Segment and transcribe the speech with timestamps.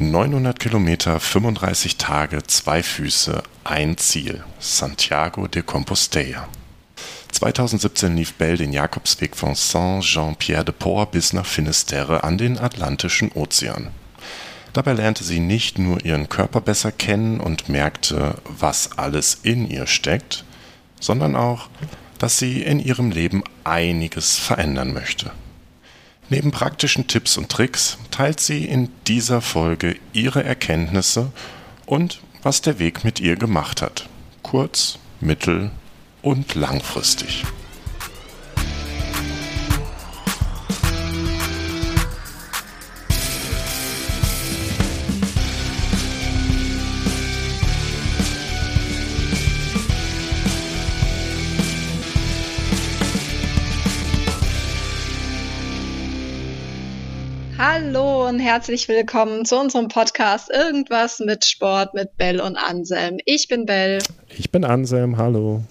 [0.00, 4.42] 900 Kilometer, 35 Tage, zwei Füße, ein Ziel.
[4.58, 6.48] Santiago de Compostela.
[7.32, 13.88] 2017 lief Bell den Jakobsweg von Saint-Jean-Pierre-de-Port bis nach Finisterre an den Atlantischen Ozean.
[14.72, 19.86] Dabei lernte sie nicht nur ihren Körper besser kennen und merkte, was alles in ihr
[19.86, 20.46] steckt,
[20.98, 21.68] sondern auch,
[22.16, 25.30] dass sie in ihrem Leben einiges verändern möchte.
[26.30, 31.32] Neben praktischen Tipps und Tricks teilt sie in dieser Folge ihre Erkenntnisse
[31.86, 34.08] und was der Weg mit ihr gemacht hat.
[34.44, 35.72] Kurz, mittel
[36.22, 37.44] und langfristig.
[57.62, 63.18] Hallo und herzlich willkommen zu unserem Podcast Irgendwas mit Sport mit Bell und Anselm.
[63.26, 63.98] Ich bin Bell.
[64.30, 65.62] Ich bin Anselm, hallo.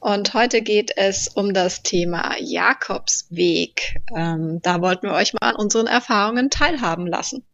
[0.00, 3.94] Und heute geht es um das Thema Jakobsweg.
[4.16, 7.44] Ähm, da wollten wir euch mal an unseren Erfahrungen teilhaben lassen.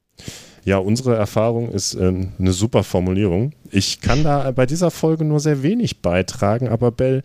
[0.65, 3.53] Ja, unsere Erfahrung ist äh, eine super Formulierung.
[3.71, 7.25] Ich kann da bei dieser Folge nur sehr wenig beitragen, aber Bell,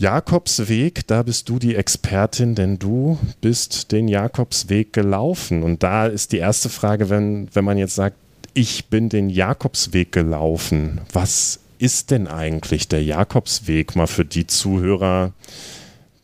[0.00, 5.62] Jakobsweg, da bist du die Expertin, denn du bist den Jakobsweg gelaufen.
[5.62, 8.16] Und da ist die erste Frage, wenn, wenn man jetzt sagt,
[8.54, 11.02] ich bin den Jakobsweg gelaufen.
[11.12, 13.94] Was ist denn eigentlich der Jakobsweg?
[13.94, 15.32] Mal für die Zuhörer,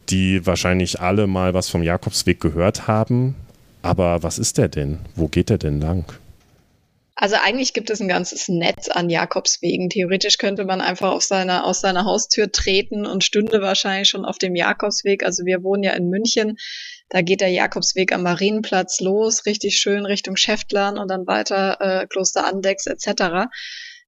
[0.08, 3.34] die wahrscheinlich alle mal was vom Jakobsweg gehört haben.
[3.82, 5.00] Aber was ist der denn?
[5.16, 6.10] Wo geht der denn lang?
[7.18, 9.88] Also eigentlich gibt es ein ganzes Netz an Jakobswegen.
[9.88, 14.36] Theoretisch könnte man einfach auf seine, aus seiner Haustür treten und stünde wahrscheinlich schon auf
[14.36, 15.24] dem Jakobsweg.
[15.24, 16.58] Also wir wohnen ja in München.
[17.08, 22.06] Da geht der Jakobsweg am Marienplatz los, richtig schön Richtung Schäftlern und dann weiter äh,
[22.06, 23.48] Kloster Andex etc.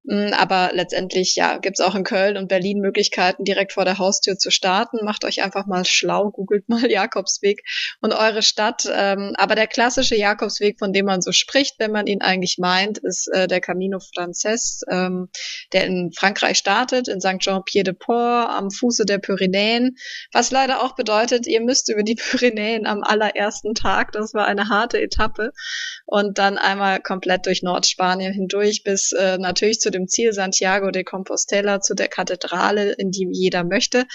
[0.05, 4.39] Mm, aber letztendlich, ja, gibt's auch in Köln und Berlin Möglichkeiten, direkt vor der Haustür
[4.39, 5.05] zu starten.
[5.05, 7.63] Macht euch einfach mal schlau, googelt mal Jakobsweg
[8.01, 8.89] und eure Stadt.
[8.91, 12.99] Ähm, aber der klassische Jakobsweg, von dem man so spricht, wenn man ihn eigentlich meint,
[12.99, 15.29] ist äh, der Camino Frances, ähm,
[15.73, 17.39] der in Frankreich startet, in St.
[17.41, 19.97] Jean-Pied-de-Port, am Fuße der Pyrenäen.
[20.33, 24.13] Was leider auch bedeutet, ihr müsst über die Pyrenäen am allerersten Tag.
[24.13, 25.53] Das war eine harte Etappe.
[26.11, 31.05] Und dann einmal komplett durch Nordspanien hindurch bis äh, natürlich zu dem Ziel Santiago de
[31.05, 34.07] Compostela, zu der Kathedrale, in die jeder möchte.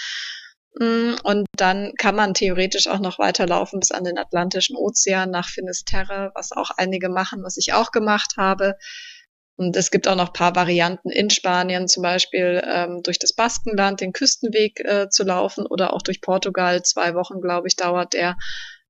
[0.80, 5.48] Mm, und dann kann man theoretisch auch noch weiterlaufen bis an den Atlantischen Ozean nach
[5.48, 8.74] Finisterre, was auch einige machen, was ich auch gemacht habe.
[9.54, 14.00] Und es gibt auch noch paar Varianten in Spanien, zum Beispiel ähm, durch das Baskenland
[14.00, 16.82] den Küstenweg äh, zu laufen oder auch durch Portugal.
[16.82, 18.36] Zwei Wochen, glaube ich, dauert der,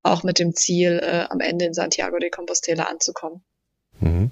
[0.05, 3.43] auch mit dem Ziel, äh, am Ende in Santiago de Compostela anzukommen.
[4.01, 4.31] Mhm.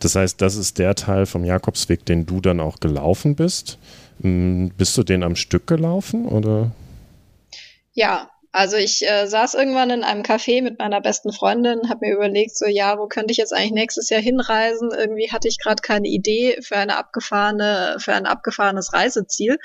[0.00, 3.78] Das heißt, das ist der Teil vom Jakobsweg, den du dann auch gelaufen bist.
[4.20, 6.72] Hm, bist du den am Stück gelaufen oder?
[7.92, 12.14] Ja, also ich äh, saß irgendwann in einem Café mit meiner besten Freundin, habe mir
[12.14, 14.90] überlegt, so ja, wo könnte ich jetzt eigentlich nächstes Jahr hinreisen?
[14.96, 19.58] Irgendwie hatte ich gerade keine Idee für eine abgefahrene, für ein abgefahrenes Reiseziel.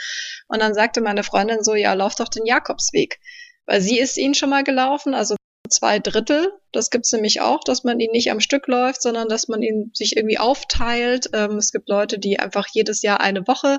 [0.48, 3.20] Und dann sagte meine Freundin so, ja, lauf doch den Jakobsweg.
[3.70, 5.36] Weil sie ist ihn schon mal gelaufen, also
[5.70, 6.52] zwei Drittel.
[6.72, 9.92] Das gibt's nämlich auch, dass man ihn nicht am Stück läuft, sondern dass man ihn
[9.94, 11.30] sich irgendwie aufteilt.
[11.34, 13.78] Ähm, es gibt Leute, die einfach jedes Jahr eine Woche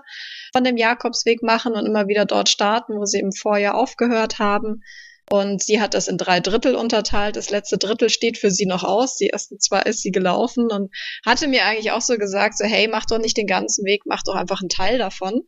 [0.53, 4.85] von dem Jakobsweg machen und immer wieder dort starten, wo sie im Vorjahr aufgehört haben.
[5.29, 7.35] Und sie hat das in drei Drittel unterteilt.
[7.35, 9.17] Das letzte Drittel steht für sie noch aus.
[9.17, 10.95] Die ersten zwei ist sie gelaufen und
[11.27, 14.23] hatte mir eigentlich auch so gesagt, so hey, mach doch nicht den ganzen Weg, mach
[14.23, 15.43] doch einfach einen Teil davon.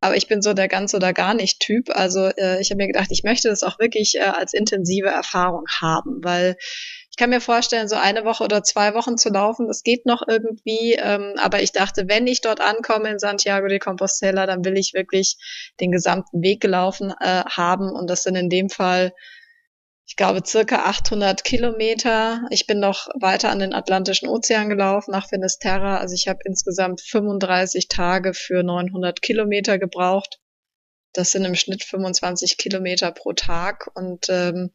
[0.00, 1.90] Aber ich bin so der ganz oder gar nicht Typ.
[1.90, 5.64] Also äh, ich habe mir gedacht, ich möchte das auch wirklich äh, als intensive Erfahrung
[5.80, 6.56] haben, weil
[7.10, 10.22] ich kann mir vorstellen, so eine Woche oder zwei Wochen zu laufen, das geht noch
[10.28, 10.94] irgendwie.
[10.94, 14.94] Ähm, aber ich dachte, wenn ich dort ankomme in Santiago de Compostela, dann will ich
[14.94, 15.36] wirklich
[15.80, 17.90] den gesamten Weg gelaufen äh, haben.
[17.90, 19.12] Und das sind in dem Fall
[20.08, 22.46] ich glaube, circa 800 Kilometer.
[22.48, 25.98] Ich bin noch weiter an den Atlantischen Ozean gelaufen, nach Finisterra.
[25.98, 30.40] Also ich habe insgesamt 35 Tage für 900 Kilometer gebraucht.
[31.12, 33.90] Das sind im Schnitt 25 Kilometer pro Tag.
[33.94, 34.70] Und ähm,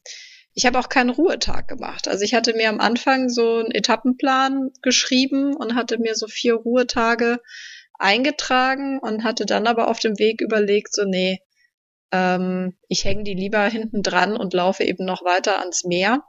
[0.54, 2.08] ich habe auch keinen Ruhetag gemacht.
[2.08, 6.54] Also ich hatte mir am Anfang so einen Etappenplan geschrieben und hatte mir so vier
[6.54, 7.40] Ruhetage
[7.98, 11.40] eingetragen und hatte dann aber auf dem Weg überlegt, so nee,
[12.14, 16.24] ähm, ich hänge die lieber hinten dran und laufe eben noch weiter ans Meer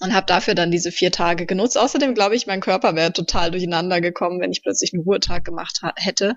[0.00, 1.78] und habe dafür dann diese vier Tage genutzt.
[1.78, 5.80] Außerdem glaube ich, mein Körper wäre total durcheinander gekommen, wenn ich plötzlich einen Ruhetag gemacht
[5.96, 6.36] hätte.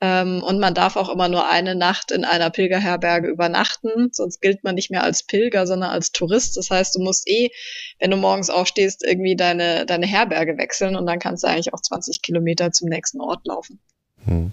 [0.00, 4.62] Ähm, und man darf auch immer nur eine Nacht in einer Pilgerherberge übernachten, sonst gilt
[4.62, 6.56] man nicht mehr als Pilger, sondern als Tourist.
[6.56, 7.50] Das heißt, du musst eh,
[7.98, 11.80] wenn du morgens aufstehst, irgendwie deine, deine Herberge wechseln und dann kannst du eigentlich auch
[11.80, 13.80] 20 Kilometer zum nächsten Ort laufen.
[14.26, 14.52] Hm.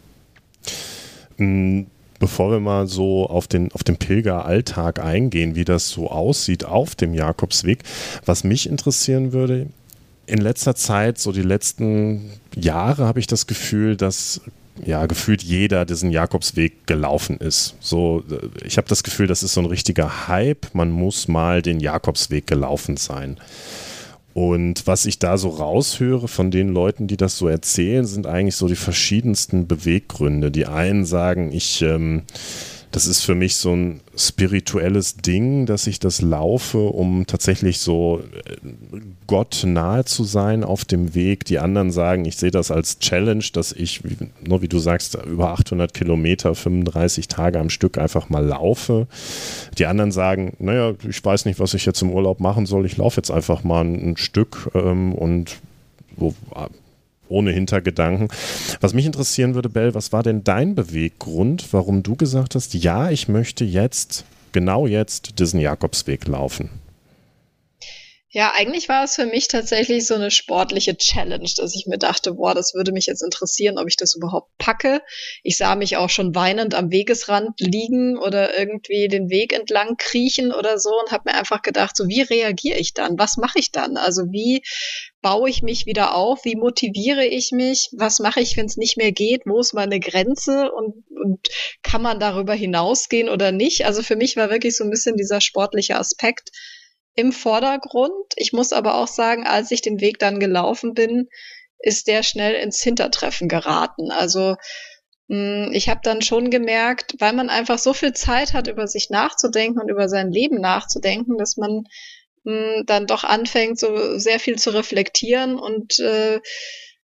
[1.37, 1.87] hm.
[2.21, 6.93] Bevor wir mal so auf den, auf den Pilgeralltag eingehen, wie das so aussieht auf
[6.93, 7.79] dem Jakobsweg,
[8.25, 9.67] was mich interessieren würde,
[10.27, 14.39] in letzter Zeit, so die letzten Jahre, habe ich das Gefühl, dass
[14.85, 17.75] ja, gefühlt jeder diesen Jakobsweg gelaufen ist.
[17.79, 18.23] So,
[18.63, 20.73] ich habe das Gefühl, das ist so ein richtiger Hype.
[20.73, 23.37] Man muss mal den Jakobsweg gelaufen sein.
[24.33, 28.55] Und was ich da so raushöre von den Leuten, die das so erzählen, sind eigentlich
[28.55, 30.51] so die verschiedensten Beweggründe.
[30.51, 32.23] Die einen sagen, ich ähm,
[32.91, 38.21] das ist für mich so ein spirituelles Ding, dass ich das laufe, um tatsächlich so
[38.45, 38.55] äh,
[39.27, 41.45] Gott nahe zu sein auf dem Weg.
[41.45, 44.01] Die anderen sagen, ich sehe das als Challenge, dass ich,
[44.45, 49.07] nur wie du sagst, über 800 Kilometer, 35 Tage am Stück einfach mal laufe.
[49.77, 52.85] Die anderen sagen, naja, ich weiß nicht, was ich jetzt im Urlaub machen soll.
[52.85, 55.59] Ich laufe jetzt einfach mal ein, Stück ähm, und
[56.17, 56.35] wo,
[57.31, 58.27] ohne Hintergedanken.
[58.79, 63.09] Was mich interessieren würde, Bell, was war denn dein Beweggrund, warum du gesagt hast, ja,
[63.09, 66.69] ich möchte jetzt, genau jetzt, diesen Jakobsweg laufen?
[68.33, 72.35] Ja, eigentlich war es für mich tatsächlich so eine sportliche Challenge, dass ich mir dachte,
[72.35, 75.01] boah, das würde mich jetzt interessieren, ob ich das überhaupt packe.
[75.43, 80.53] Ich sah mich auch schon weinend am Wegesrand liegen oder irgendwie den Weg entlang kriechen
[80.53, 83.19] oder so und habe mir einfach gedacht, so wie reagiere ich dann?
[83.19, 83.97] Was mache ich dann?
[83.97, 84.63] Also wie
[85.21, 86.45] baue ich mich wieder auf?
[86.45, 87.89] Wie motiviere ich mich?
[87.93, 89.43] Was mache ich, wenn es nicht mehr geht?
[89.45, 90.71] Wo ist meine Grenze?
[90.71, 91.47] Und, und
[91.83, 93.85] kann man darüber hinausgehen oder nicht?
[93.85, 96.49] Also für mich war wirklich so ein bisschen dieser sportliche Aspekt
[97.15, 98.33] im Vordergrund.
[98.35, 101.27] Ich muss aber auch sagen, als ich den Weg dann gelaufen bin,
[101.79, 104.11] ist der schnell ins Hintertreffen geraten.
[104.11, 104.55] Also
[105.31, 109.09] hm, ich habe dann schon gemerkt, weil man einfach so viel Zeit hat, über sich
[109.09, 111.85] nachzudenken und über sein Leben nachzudenken, dass man
[112.43, 116.39] mh, dann doch anfängt, so sehr viel zu reflektieren und äh,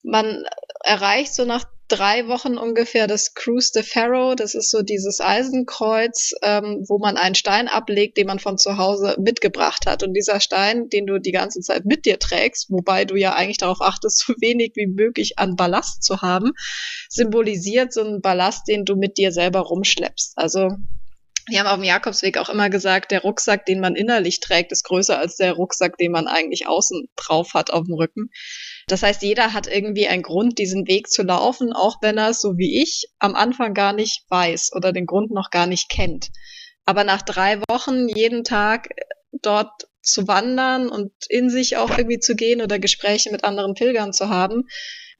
[0.02, 0.44] man
[0.82, 4.34] erreicht so nach drei Wochen ungefähr das Cruise de Pharaoh.
[4.34, 8.78] Das ist so dieses Eisenkreuz, ähm, wo man einen Stein ablegt, den man von zu
[8.78, 10.02] Hause mitgebracht hat.
[10.02, 13.58] Und dieser Stein, den du die ganze Zeit mit dir trägst, wobei du ja eigentlich
[13.58, 16.52] darauf achtest, so wenig wie möglich an Ballast zu haben,
[17.08, 20.34] symbolisiert so einen Ballast, den du mit dir selber rumschleppst.
[20.36, 20.68] Also
[21.50, 24.84] wir haben auf dem Jakobsweg auch immer gesagt, der Rucksack, den man innerlich trägt, ist
[24.84, 28.30] größer als der Rucksack, den man eigentlich außen drauf hat auf dem Rücken.
[28.86, 32.40] Das heißt, jeder hat irgendwie einen Grund, diesen Weg zu laufen, auch wenn er es,
[32.40, 36.30] so wie ich, am Anfang gar nicht weiß oder den Grund noch gar nicht kennt.
[36.84, 38.88] Aber nach drei Wochen jeden Tag
[39.32, 44.12] dort zu wandern und in sich auch irgendwie zu gehen oder Gespräche mit anderen Pilgern
[44.12, 44.64] zu haben,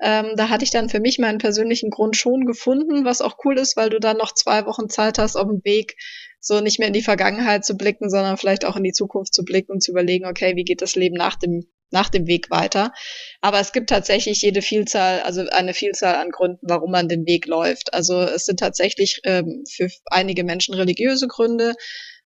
[0.03, 3.59] ähm, da hatte ich dann für mich meinen persönlichen Grund schon gefunden, was auch cool
[3.59, 5.97] ist, weil du dann noch zwei Wochen Zeit hast, auf dem Weg
[6.41, 9.45] so nicht mehr in die Vergangenheit zu blicken, sondern vielleicht auch in die Zukunft zu
[9.45, 12.93] blicken und zu überlegen, okay, wie geht das Leben nach dem nach dem Weg weiter.
[13.41, 17.47] Aber es gibt tatsächlich jede Vielzahl, also eine Vielzahl an Gründen, warum man den Weg
[17.47, 17.93] läuft.
[17.95, 21.75] Also es sind tatsächlich ähm, für einige Menschen religiöse Gründe.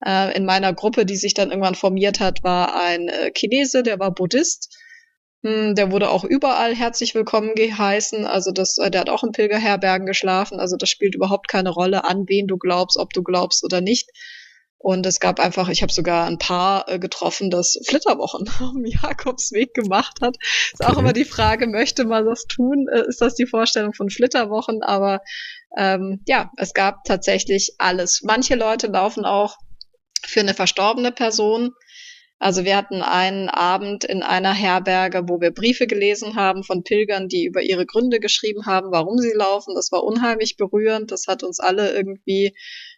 [0.03, 3.99] Äh, in meiner Gruppe, die sich dann irgendwann formiert hat, war ein äh, Chinese, der
[3.99, 4.75] war Buddhist.
[5.43, 8.25] Hm, der wurde auch überall herzlich willkommen geheißen.
[8.25, 10.59] Also das, äh, der hat auch in Pilgerherbergen geschlafen.
[10.59, 14.09] Also das spielt überhaupt keine Rolle, an wen du glaubst, ob du glaubst oder nicht.
[14.77, 19.73] Und es gab einfach, ich habe sogar ein Paar äh, getroffen, das Flitterwochen am Jakobsweg
[19.73, 20.37] gemacht hat.
[20.73, 22.87] Ist auch immer die Frage, möchte man das tun?
[22.91, 24.83] Äh, ist das die Vorstellung von Flitterwochen?
[24.83, 25.21] Aber
[25.75, 28.21] ähm, ja, es gab tatsächlich alles.
[28.23, 29.57] Manche Leute laufen auch
[30.23, 31.71] für eine verstorbene Person.
[32.41, 37.27] Also wir hatten einen Abend in einer Herberge, wo wir Briefe gelesen haben von Pilgern,
[37.27, 39.75] die über ihre Gründe geschrieben haben, warum sie laufen.
[39.75, 41.11] Das war unheimlich berührend.
[41.11, 42.55] Das hat uns alle irgendwie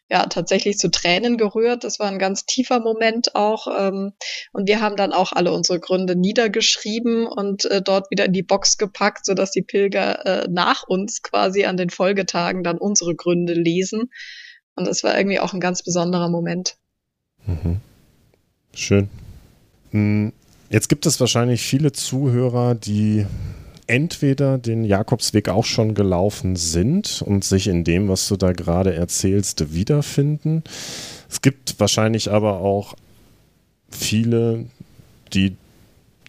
[0.10, 1.84] ja tatsächlich zu Tränen gerührt.
[1.84, 3.68] Das war ein ganz tiefer Moment auch.
[3.78, 4.14] Ähm,
[4.54, 8.44] und wir haben dann auch alle unsere Gründe niedergeschrieben und äh, dort wieder in die
[8.44, 13.56] Box gepackt, sodass die Pilger äh, nach uns quasi an den Folgetagen dann unsere Gründe
[13.56, 14.10] lesen.
[14.78, 16.78] Und das war irgendwie auch ein ganz besonderer Moment.
[17.46, 17.82] Mhm.
[18.74, 19.10] Schön.
[19.94, 20.34] Hm,
[20.70, 23.26] jetzt gibt es wahrscheinlich viele Zuhörer, die
[23.88, 28.94] entweder den Jakobsweg auch schon gelaufen sind und sich in dem, was du da gerade
[28.94, 30.64] erzählst, wiederfinden.
[31.30, 32.96] Es gibt wahrscheinlich aber auch
[33.90, 34.66] viele,
[35.34, 35.56] die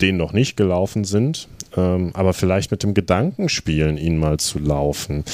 [0.00, 4.58] den noch nicht gelaufen sind, ähm, aber vielleicht mit dem Gedanken spielen, ihn mal zu
[4.58, 5.24] laufen.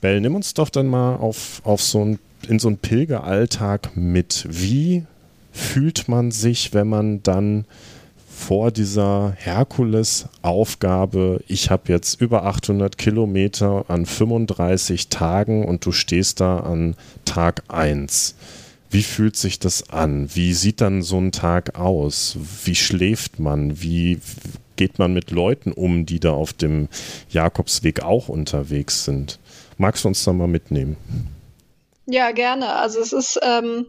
[0.00, 2.18] Bell, nimm uns doch dann mal auf, auf so ein,
[2.48, 4.46] in so einen Pilgeralltag mit.
[4.50, 5.06] Wie
[5.58, 7.66] fühlt man sich, wenn man dann
[8.28, 16.40] vor dieser Herkules-Aufgabe, ich habe jetzt über 800 Kilometer an 35 Tagen und du stehst
[16.40, 18.36] da an Tag 1.
[18.90, 20.30] Wie fühlt sich das an?
[20.34, 22.38] Wie sieht dann so ein Tag aus?
[22.64, 23.82] Wie schläft man?
[23.82, 24.20] Wie
[24.76, 26.88] geht man mit Leuten um, die da auf dem
[27.28, 29.38] Jakobsweg auch unterwegs sind?
[29.76, 30.96] Magst du uns da mal mitnehmen?
[32.06, 32.76] Ja, gerne.
[32.76, 33.86] Also es ist, ähm,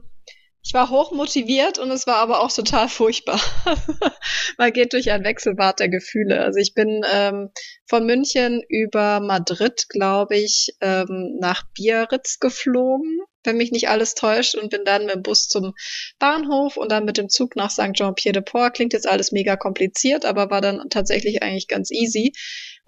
[0.61, 3.39] ich war hoch motiviert und es war aber auch total furchtbar.
[4.57, 6.41] Man geht durch ein Wechselbad der Gefühle.
[6.41, 7.49] Also ich bin ähm,
[7.87, 14.55] von München über Madrid, glaube ich, ähm, nach Biarritz geflogen wenn mich nicht alles täuscht,
[14.55, 15.73] und bin dann mit dem Bus zum
[16.19, 17.93] Bahnhof und dann mit dem Zug nach St.
[17.93, 18.75] Jean-Pied-de-Port.
[18.75, 22.33] Klingt jetzt alles mega kompliziert, aber war dann tatsächlich eigentlich ganz easy.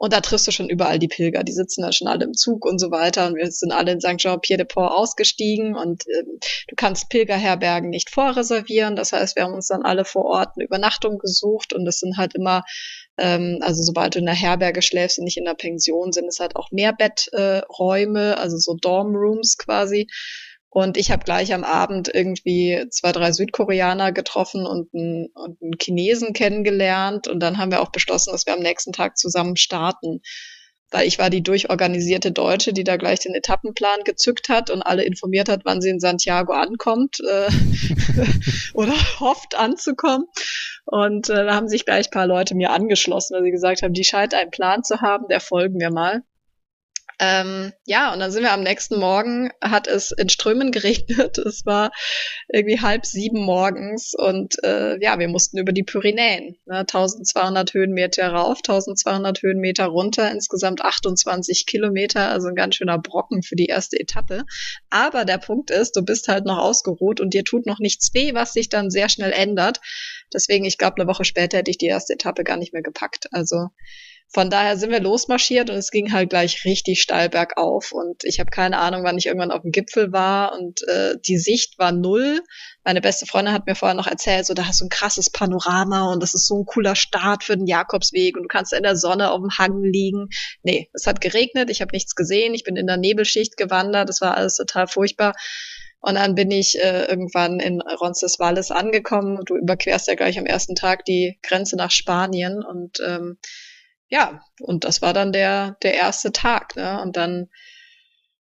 [0.01, 1.43] Und da triffst du schon überall die Pilger.
[1.43, 3.27] Die sitzen dann schon alle im Zug und so weiter.
[3.27, 4.17] Und wir sind alle in St.
[4.17, 6.23] Jean-Pied-de-Port ausgestiegen und äh,
[6.67, 8.95] du kannst Pilgerherbergen nicht vorreservieren.
[8.95, 12.17] Das heißt, wir haben uns dann alle vor Ort eine Übernachtung gesucht und das sind
[12.17, 12.63] halt immer
[13.21, 16.39] ähm, also sobald du in der Herberge schläfst und nicht in der Pension, sind es
[16.39, 20.07] halt auch Mehrbetträume, äh, also so Dormrooms quasi.
[20.69, 25.73] Und ich habe gleich am Abend irgendwie zwei, drei Südkoreaner getroffen und einen, und einen
[25.79, 27.27] Chinesen kennengelernt.
[27.27, 30.21] Und dann haben wir auch beschlossen, dass wir am nächsten Tag zusammen starten
[30.91, 35.03] weil ich war die durchorganisierte Deutsche, die da gleich den Etappenplan gezückt hat und alle
[35.03, 37.49] informiert hat, wann sie in Santiago ankommt äh,
[38.73, 40.27] oder hofft anzukommen.
[40.85, 44.03] Und äh, da haben sich gleich paar Leute mir angeschlossen, weil sie gesagt haben, die
[44.03, 46.23] scheint einen Plan zu haben, der folgen wir mal.
[47.23, 51.37] Ähm, ja, und dann sind wir am nächsten Morgen, hat es in Strömen geregnet.
[51.37, 51.91] Es war
[52.51, 56.57] irgendwie halb sieben morgens und äh, ja, wir mussten über die Pyrenäen.
[56.65, 63.43] Ne, 1200 Höhenmeter rauf, 1200 Höhenmeter runter, insgesamt 28 Kilometer, also ein ganz schöner Brocken
[63.43, 64.43] für die erste Etappe.
[64.89, 68.33] Aber der Punkt ist, du bist halt noch ausgeruht und dir tut noch nichts weh,
[68.33, 69.79] was sich dann sehr schnell ändert.
[70.33, 73.27] Deswegen, ich glaube, eine Woche später hätte ich die erste Etappe gar nicht mehr gepackt.
[73.31, 73.67] Also
[74.33, 78.39] von daher sind wir losmarschiert und es ging halt gleich richtig steil bergauf und ich
[78.39, 81.91] habe keine Ahnung, wann ich irgendwann auf dem Gipfel war und äh, die Sicht war
[81.91, 82.41] null.
[82.85, 86.13] Meine beste Freundin hat mir vorher noch erzählt, so da hast du ein krasses Panorama
[86.13, 88.95] und das ist so ein cooler Start für den Jakobsweg und du kannst in der
[88.95, 90.29] Sonne auf dem Hang liegen.
[90.63, 94.21] Nee, es hat geregnet, ich habe nichts gesehen, ich bin in der Nebelschicht gewandert, das
[94.21, 95.33] war alles total furchtbar.
[95.99, 99.41] Und dann bin ich äh, irgendwann in Roncesvalles angekommen.
[99.45, 103.37] Du überquerst ja gleich am ersten Tag die Grenze nach Spanien und ähm,
[104.11, 107.01] ja, und das war dann der, der erste Tag, ne?
[107.01, 107.47] Und dann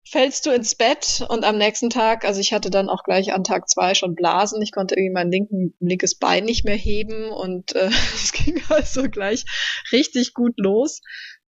[0.10, 3.44] fällst du ins Bett und am nächsten Tag, also ich hatte dann auch gleich an
[3.44, 7.76] Tag zwei schon Blasen, ich konnte irgendwie mein linken, linkes Bein nicht mehr heben und
[7.76, 9.44] äh, es ging also gleich
[9.92, 11.02] richtig gut los.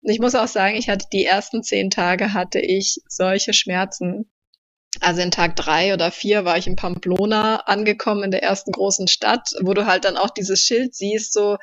[0.01, 4.31] Und ich muss auch sagen, ich hatte die ersten zehn Tage hatte ich solche Schmerzen,
[5.01, 9.07] also in Tag drei oder vier war ich in Pamplona angekommen, in der ersten großen
[9.07, 11.57] Stadt, wo du halt dann auch dieses Schild siehst, so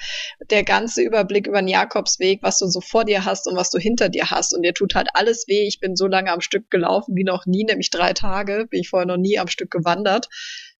[0.50, 3.78] der ganze Überblick über den Jakobsweg, was du so vor dir hast und was du
[3.78, 4.54] hinter dir hast.
[4.54, 5.66] Und dir tut halt alles weh.
[5.66, 8.88] Ich bin so lange am Stück gelaufen wie noch nie, nämlich drei Tage, bin ich
[8.88, 10.28] vorher noch nie am Stück gewandert.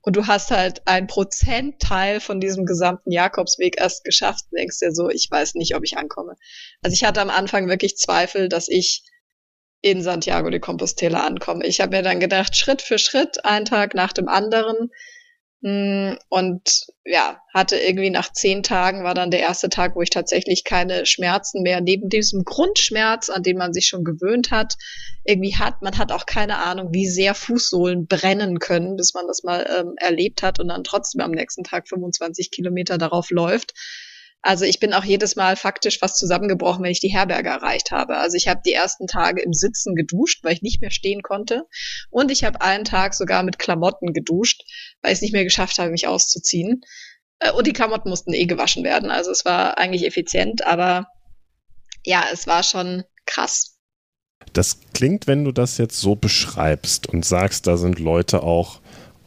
[0.03, 5.09] Und du hast halt ein Prozentteil von diesem gesamten Jakobsweg erst geschafft denkst dir so,
[5.09, 6.35] ich weiß nicht, ob ich ankomme.
[6.83, 9.05] Also ich hatte am Anfang wirklich Zweifel, dass ich
[9.83, 11.67] in Santiago de Compostela ankomme.
[11.67, 14.91] Ich habe mir dann gedacht, Schritt für Schritt, einen Tag nach dem anderen.
[15.61, 20.11] Mm, und ja, hatte irgendwie nach zehn Tagen war dann der erste Tag, wo ich
[20.11, 24.77] tatsächlich keine Schmerzen mehr neben diesem Grundschmerz, an den man sich schon gewöhnt hat,
[25.25, 25.83] irgendwie hat.
[25.83, 29.95] Man hat auch keine Ahnung, wie sehr Fußsohlen brennen können, bis man das mal ähm,
[29.99, 33.75] erlebt hat und dann trotzdem am nächsten Tag 25 Kilometer darauf läuft.
[34.43, 38.17] Also ich bin auch jedes Mal faktisch fast zusammengebrochen, wenn ich die Herberge erreicht habe.
[38.17, 41.65] Also ich habe die ersten Tage im Sitzen geduscht, weil ich nicht mehr stehen konnte.
[42.11, 44.63] Und ich habe einen Tag sogar mit Klamotten geduscht,
[45.01, 46.83] weil ich es nicht mehr geschafft habe, mich auszuziehen.
[47.39, 49.13] Äh, und die Klamotten mussten eh gewaschen werden.
[49.13, 51.07] Also es war eigentlich effizient, aber
[52.05, 53.79] ja, es war schon krass.
[54.53, 58.82] Das klingt, wenn du das jetzt so beschreibst und sagst, da sind Leute auch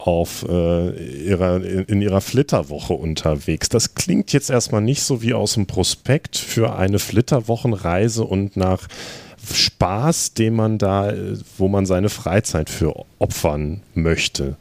[0.06, 3.68] auf äh, ihrer, in ihrer Flitterwoche unterwegs.
[3.68, 8.86] Das klingt jetzt erstmal nicht so wie aus dem Prospekt für eine Flitterwochenreise und nach
[9.52, 11.12] Spaß, den man da,
[11.58, 14.56] wo man seine Freizeit für opfern möchte.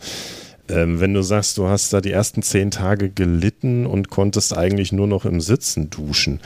[0.67, 4.91] Ähm, wenn du sagst, du hast da die ersten zehn Tage gelitten und konntest eigentlich
[4.91, 6.39] nur noch im Sitzen duschen.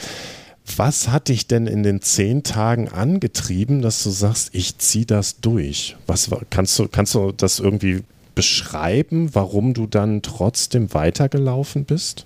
[0.75, 5.39] Was hat dich denn in den zehn Tagen angetrieben, dass du sagst, ich ziehe das
[5.39, 5.95] durch?
[6.05, 8.03] Was kannst du, kannst du das irgendwie
[8.39, 12.25] beschreiben, warum du dann trotzdem weitergelaufen bist?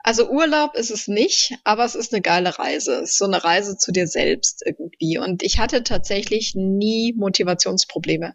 [0.00, 2.96] Also Urlaub ist es nicht, aber es ist eine geile Reise.
[2.96, 5.16] Es ist so eine Reise zu dir selbst irgendwie.
[5.16, 8.34] Und ich hatte tatsächlich nie Motivationsprobleme.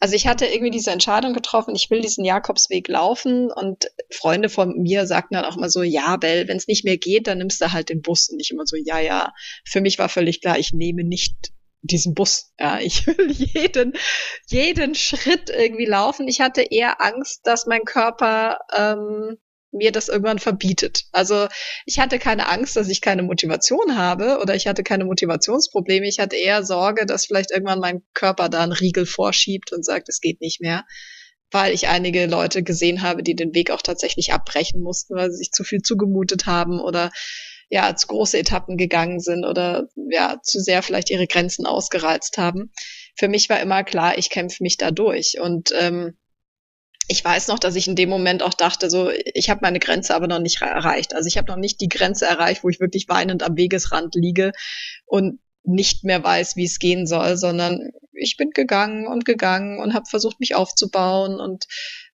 [0.00, 4.80] Also ich hatte irgendwie diese Entscheidung getroffen, ich will diesen Jakobsweg laufen und Freunde von
[4.80, 7.60] mir sagten dann auch mal so, ja, Bell, wenn es nicht mehr geht, dann nimmst
[7.60, 9.34] du halt den Bus und ich immer so, ja, ja.
[9.66, 11.52] Für mich war völlig klar, ich nehme nicht
[11.86, 12.52] diesen Bus.
[12.58, 13.94] Ja, ich will jeden,
[14.46, 16.28] jeden Schritt irgendwie laufen.
[16.28, 19.38] Ich hatte eher Angst, dass mein Körper ähm,
[19.76, 21.04] mir das irgendwann verbietet.
[21.12, 21.48] Also
[21.84, 26.06] ich hatte keine Angst, dass ich keine Motivation habe oder ich hatte keine Motivationsprobleme.
[26.06, 30.08] Ich hatte eher Sorge, dass vielleicht irgendwann mein Körper da einen Riegel vorschiebt und sagt,
[30.08, 30.84] es geht nicht mehr.
[31.52, 35.38] Weil ich einige Leute gesehen habe, die den Weg auch tatsächlich abbrechen mussten, weil sie
[35.38, 37.12] sich zu viel zugemutet haben oder
[37.68, 42.70] ja, zu große Etappen gegangen sind oder ja, zu sehr vielleicht ihre Grenzen ausgereizt haben.
[43.16, 45.40] Für mich war immer klar, ich kämpfe mich da durch.
[45.40, 46.16] Und ähm,
[47.08, 50.14] ich weiß noch, dass ich in dem Moment auch dachte, so, ich habe meine Grenze
[50.14, 51.14] aber noch nicht erreicht.
[51.14, 54.52] Also ich habe noch nicht die Grenze erreicht, wo ich wirklich weinend am Wegesrand liege
[55.04, 59.94] und nicht mehr weiß, wie es gehen soll, sondern ich bin gegangen und gegangen und
[59.94, 61.66] habe versucht, mich aufzubauen und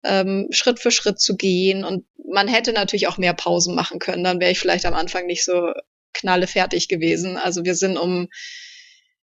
[0.02, 1.84] ähm, Schritt für Schritt zu gehen.
[1.84, 4.24] Und man hätte natürlich auch mehr Pausen machen können.
[4.24, 5.72] Dann wäre ich vielleicht am Anfang nicht so
[6.12, 7.36] knalle fertig gewesen.
[7.36, 8.28] Also wir sind um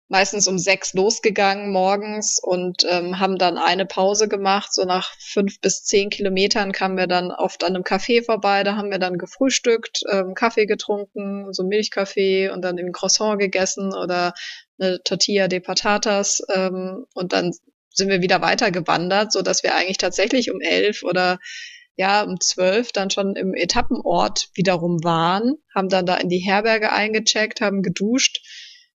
[0.09, 4.73] meistens um sechs losgegangen morgens und ähm, haben dann eine Pause gemacht.
[4.73, 8.65] So nach fünf bis zehn Kilometern kamen wir dann oft an einem Café vorbei.
[8.65, 13.95] Da haben wir dann gefrühstückt, ähm, Kaffee getrunken, so Milchkaffee und dann ein Croissant gegessen
[13.95, 14.35] oder
[14.79, 16.43] eine Tortilla de Patatas.
[16.55, 17.53] Ähm, und dann
[17.91, 21.39] sind wir wieder weiter gewandert, so dass wir eigentlich tatsächlich um elf oder
[21.97, 26.91] ja, um zwölf dann schon im Etappenort wiederum waren, haben dann da in die Herberge
[26.91, 28.41] eingecheckt, haben geduscht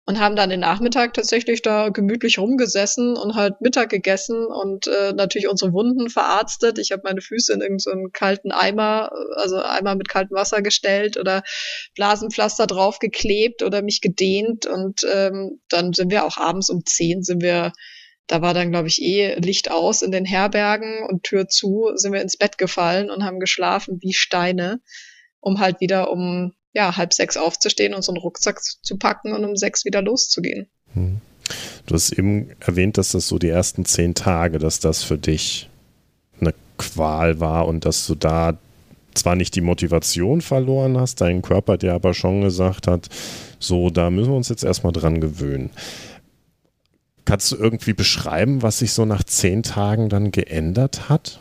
[0.08, 5.14] und haben dann den Nachmittag tatsächlich da gemütlich rumgesessen und halt Mittag gegessen und äh,
[5.14, 6.78] natürlich unsere Wunden verarztet.
[6.78, 11.18] Ich habe meine Füße in irgendeinen so kalten Eimer, also Eimer mit kaltem Wasser gestellt
[11.18, 11.42] oder
[11.96, 17.42] Blasenpflaster draufgeklebt oder mich gedehnt und ähm, dann sind wir auch abends um zehn sind
[17.42, 17.74] wir
[18.28, 22.12] da war dann, glaube ich, eh Licht aus in den Herbergen und Tür zu, sind
[22.12, 24.82] wir ins Bett gefallen und haben geschlafen wie Steine,
[25.42, 29.46] um halt wieder um ja, halb sechs aufzustehen und so einen Rucksack zu packen und
[29.46, 30.68] um sechs wieder loszugehen.
[30.94, 31.22] Hm.
[31.86, 35.70] Du hast eben erwähnt, dass das so die ersten zehn Tage, dass das für dich
[36.40, 38.58] eine Qual war und dass du da
[39.14, 43.08] zwar nicht die Motivation verloren hast, dein Körper dir aber schon gesagt hat,
[43.60, 45.70] so, da müssen wir uns jetzt erstmal dran gewöhnen.
[47.24, 51.40] Kannst du irgendwie beschreiben, was sich so nach zehn Tagen dann geändert hat?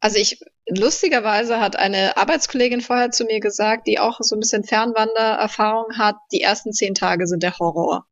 [0.00, 0.38] Also ich
[0.70, 6.16] lustigerweise hat eine Arbeitskollegin vorher zu mir gesagt, die auch so ein bisschen Fernwandererfahrung hat,
[6.32, 8.06] die ersten zehn Tage sind der Horror.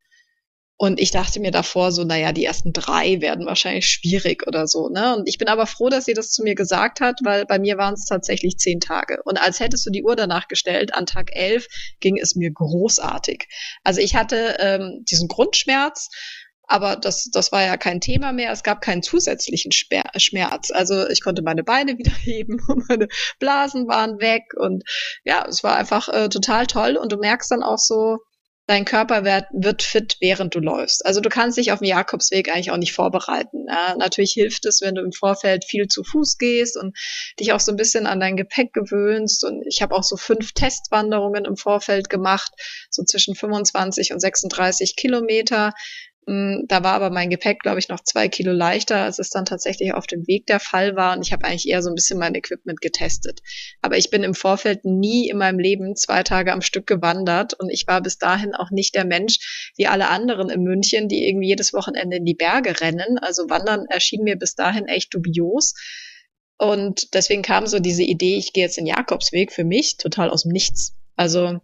[0.81, 4.89] Und ich dachte mir davor so, naja, die ersten drei werden wahrscheinlich schwierig oder so,
[4.89, 5.17] ne?
[5.17, 7.79] Und ich bin aber froh, dass sie das zu mir gesagt hat, weil bei mir
[7.79, 9.21] waren es tatsächlich zehn Tage.
[9.25, 11.67] Und als hättest du die Uhr danach gestellt, an Tag elf
[11.99, 13.49] ging es mir großartig.
[13.83, 16.11] Also ich hatte ähm, diesen Grundschmerz,
[16.69, 18.53] aber das, das war ja kein Thema mehr.
[18.53, 20.71] Es gab keinen zusätzlichen Schmerz.
[20.71, 23.09] Also ich konnte meine Beine wieder heben und meine
[23.41, 24.43] Blasen waren weg.
[24.55, 24.85] Und
[25.25, 26.97] ja, es war einfach äh, total toll.
[26.97, 28.19] Und du merkst dann auch so,
[28.69, 31.05] dein Körper wird, wird fit, während du läufst.
[31.07, 33.65] Also du kannst dich auf den Jakobsweg eigentlich auch nicht vorbereiten.
[33.67, 36.95] Ja, natürlich hilft es, wenn du im Vorfeld viel zu Fuß gehst und
[37.41, 39.43] dich auch so ein bisschen an dein Gepäck gewöhnst.
[39.43, 42.53] Und ich habe auch so fünf Testwanderungen im Vorfeld gemacht,
[42.91, 45.73] so zwischen 25 und 36 Kilometer.
[46.29, 49.47] Mm, da war aber mein Gepäck, glaube ich, noch zwei Kilo leichter, als es dann
[49.47, 51.17] tatsächlich auf dem Weg der Fall war.
[51.17, 53.41] Und ich habe eigentlich eher so ein bisschen mein Equipment getestet.
[53.81, 57.55] Aber ich bin im Vorfeld nie in meinem Leben zwei Tage am Stück gewandert.
[57.55, 61.27] Und ich war bis dahin auch nicht der Mensch wie alle anderen in München, die
[61.27, 63.17] irgendwie jedes Wochenende in die Berge rennen.
[63.19, 65.73] Also Wandern erschien mir bis dahin echt dubios.
[66.59, 70.43] Und deswegen kam so diese Idee, ich gehe jetzt den Jakobsweg für mich total aus
[70.43, 70.95] dem Nichts.
[71.17, 71.61] Also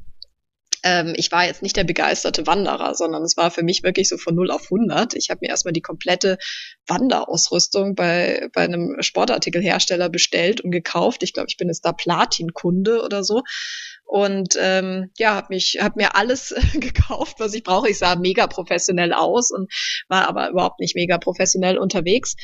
[0.85, 4.19] ähm, ich war jetzt nicht der begeisterte Wanderer, sondern es war für mich wirklich so
[4.19, 5.15] von 0 auf 100.
[5.15, 6.37] Ich habe mir erstmal die komplette
[6.87, 11.23] Wanderausrüstung bei, bei einem Sportartikelhersteller bestellt und gekauft.
[11.23, 13.43] Ich glaube, ich bin jetzt da Platin-Kunde oder so.
[14.05, 17.89] Und ähm, ja, habe mich, hab mir alles gekauft, was ich brauche.
[17.89, 19.73] Ich sah mega professionell aus und
[20.09, 22.37] war aber überhaupt nicht mega professionell unterwegs.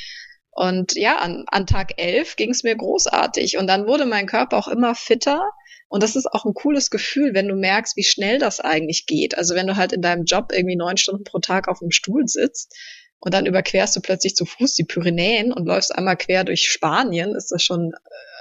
[0.51, 3.59] Und ja, an, an Tag 11 ging es mir großartig.
[3.59, 5.51] Und dann wurde mein Körper auch immer fitter.
[5.91, 9.37] Und das ist auch ein cooles Gefühl, wenn du merkst, wie schnell das eigentlich geht.
[9.37, 12.29] Also wenn du halt in deinem Job irgendwie neun Stunden pro Tag auf dem Stuhl
[12.29, 12.77] sitzt
[13.19, 17.35] und dann überquerst du plötzlich zu Fuß die Pyrenäen und läufst einmal quer durch Spanien,
[17.35, 17.93] ist das schon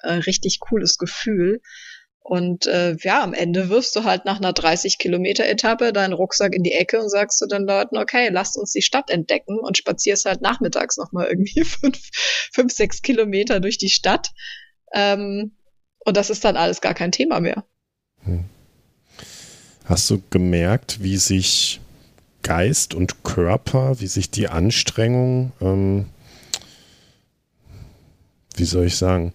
[0.03, 1.59] äh, ein richtig cooles Gefühl.
[2.19, 6.53] Und äh, ja, am Ende wirfst du halt nach einer 30 Kilometer Etappe deinen Rucksack
[6.53, 9.75] in die Ecke und sagst zu den Leuten, okay, lasst uns die Stadt entdecken und
[9.75, 11.97] spazierst halt nachmittags nochmal irgendwie fünf,
[12.53, 14.29] fünf, sechs Kilometer durch die Stadt.
[14.93, 15.55] Ähm,
[16.05, 17.63] und das ist dann alles gar kein Thema mehr.
[18.23, 18.45] Hm.
[19.85, 21.79] Hast du gemerkt, wie sich
[22.43, 26.05] Geist und Körper, wie sich die Anstrengung, ähm,
[28.55, 29.33] wie soll ich sagen,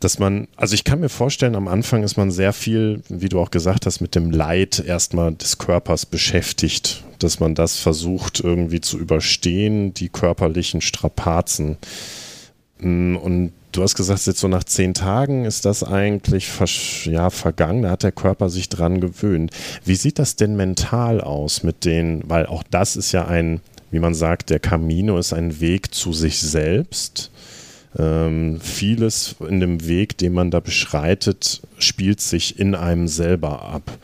[0.00, 3.40] dass man, also ich kann mir vorstellen, am Anfang ist man sehr viel, wie du
[3.40, 8.80] auch gesagt hast, mit dem Leid erstmal des Körpers beschäftigt, dass man das versucht irgendwie
[8.80, 11.78] zu überstehen, die körperlichen Strapazen.
[12.78, 16.50] Mm, und du hast gesagt, jetzt so nach zehn Tagen ist das eigentlich
[17.04, 19.52] ja, vergangen, da hat der Körper sich dran gewöhnt.
[19.84, 24.00] Wie sieht das denn mental aus mit den, weil auch das ist ja ein, wie
[24.00, 27.30] man sagt, der Camino ist ein Weg zu sich selbst.
[27.98, 33.98] Ähm, vieles in dem Weg, den man da beschreitet, spielt sich in einem selber ab.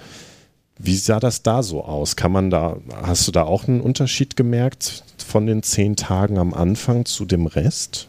[0.79, 2.16] Wie sah das da so aus?
[2.16, 6.53] Kann man da, hast du da auch einen Unterschied gemerkt von den zehn Tagen am
[6.53, 8.09] Anfang zu dem Rest?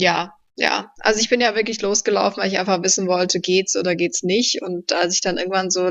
[0.00, 0.92] Ja, ja.
[1.00, 4.62] Also ich bin ja wirklich losgelaufen, weil ich einfach wissen wollte, geht's oder geht's nicht.
[4.62, 5.90] Und als ich dann irgendwann so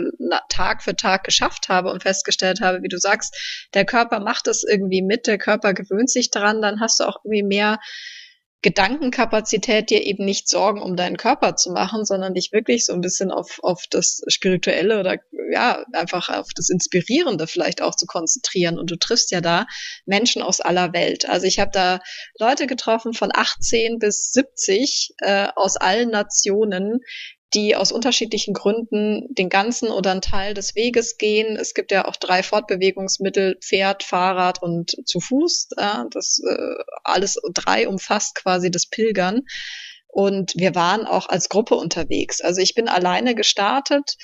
[0.50, 3.36] Tag für Tag geschafft habe und festgestellt habe, wie du sagst,
[3.76, 7.18] der Körper macht das irgendwie mit, der Körper gewöhnt sich dran, dann hast du auch
[7.24, 7.80] irgendwie mehr
[8.62, 13.00] Gedankenkapazität dir eben nicht Sorgen um deinen Körper zu machen, sondern dich wirklich so ein
[13.00, 15.18] bisschen auf, auf das Spirituelle oder
[15.52, 18.78] ja, einfach auf das Inspirierende vielleicht auch zu konzentrieren.
[18.78, 19.66] Und du triffst ja da
[20.06, 21.28] Menschen aus aller Welt.
[21.28, 22.02] Also ich habe da
[22.38, 27.00] Leute getroffen von 18 bis 70 äh, aus allen Nationen,
[27.54, 31.56] die aus unterschiedlichen Gründen den ganzen oder einen Teil des Weges gehen.
[31.56, 35.70] Es gibt ja auch drei Fortbewegungsmittel, Pferd, Fahrrad und zu Fuß.
[36.12, 39.42] Das äh, alles drei umfasst quasi das Pilgern.
[40.08, 42.42] Und wir waren auch als Gruppe unterwegs.
[42.42, 44.16] Also ich bin alleine gestartet,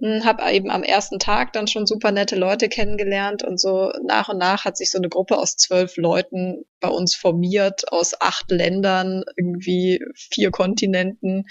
[0.00, 4.28] hm, habe eben am ersten Tag dann schon super nette Leute kennengelernt und so nach
[4.28, 8.50] und nach hat sich so eine Gruppe aus zwölf Leuten bei uns formiert, aus acht
[8.50, 11.46] Ländern, irgendwie vier Kontinenten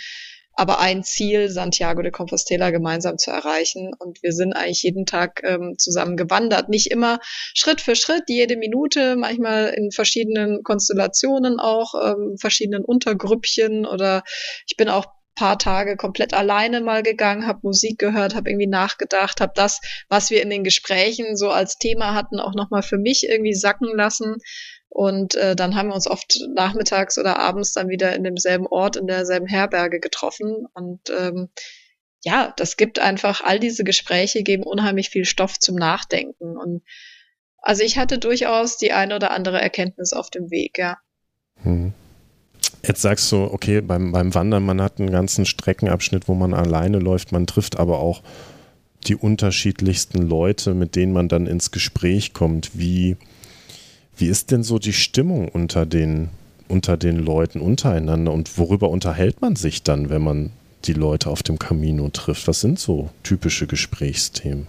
[0.59, 3.93] aber ein Ziel, Santiago de Compostela gemeinsam zu erreichen.
[3.97, 6.67] Und wir sind eigentlich jeden Tag ähm, zusammen gewandert.
[6.67, 7.19] Nicht immer
[7.53, 14.23] Schritt für Schritt, jede Minute, manchmal in verschiedenen Konstellationen auch, ähm, verschiedenen Untergrüppchen oder
[14.67, 19.39] ich bin auch paar Tage komplett alleine mal gegangen, habe Musik gehört, habe irgendwie nachgedacht,
[19.39, 23.25] habe das, was wir in den Gesprächen so als Thema hatten, auch nochmal für mich
[23.29, 24.35] irgendwie sacken lassen
[24.89, 28.95] und äh, dann haben wir uns oft nachmittags oder abends dann wieder in demselben Ort,
[28.95, 30.65] in derselben Herberge getroffen.
[30.73, 31.49] Und ähm,
[32.23, 36.57] ja, das gibt einfach, all diese Gespräche geben unheimlich viel Stoff zum Nachdenken.
[36.57, 36.81] Und
[37.61, 40.97] also ich hatte durchaus die eine oder andere Erkenntnis auf dem Weg, ja.
[41.63, 41.93] Hm.
[42.85, 46.99] Jetzt sagst du, okay, beim, beim Wandern, man hat einen ganzen Streckenabschnitt, wo man alleine
[46.99, 48.21] läuft, man trifft aber auch
[49.05, 52.77] die unterschiedlichsten Leute, mit denen man dann ins Gespräch kommt.
[52.77, 53.17] Wie,
[54.19, 56.29] wie ist denn so die Stimmung unter den,
[56.67, 60.51] unter den Leuten untereinander und worüber unterhält man sich dann, wenn man
[60.85, 62.47] die Leute auf dem Camino trifft?
[62.47, 64.67] Was sind so typische Gesprächsthemen?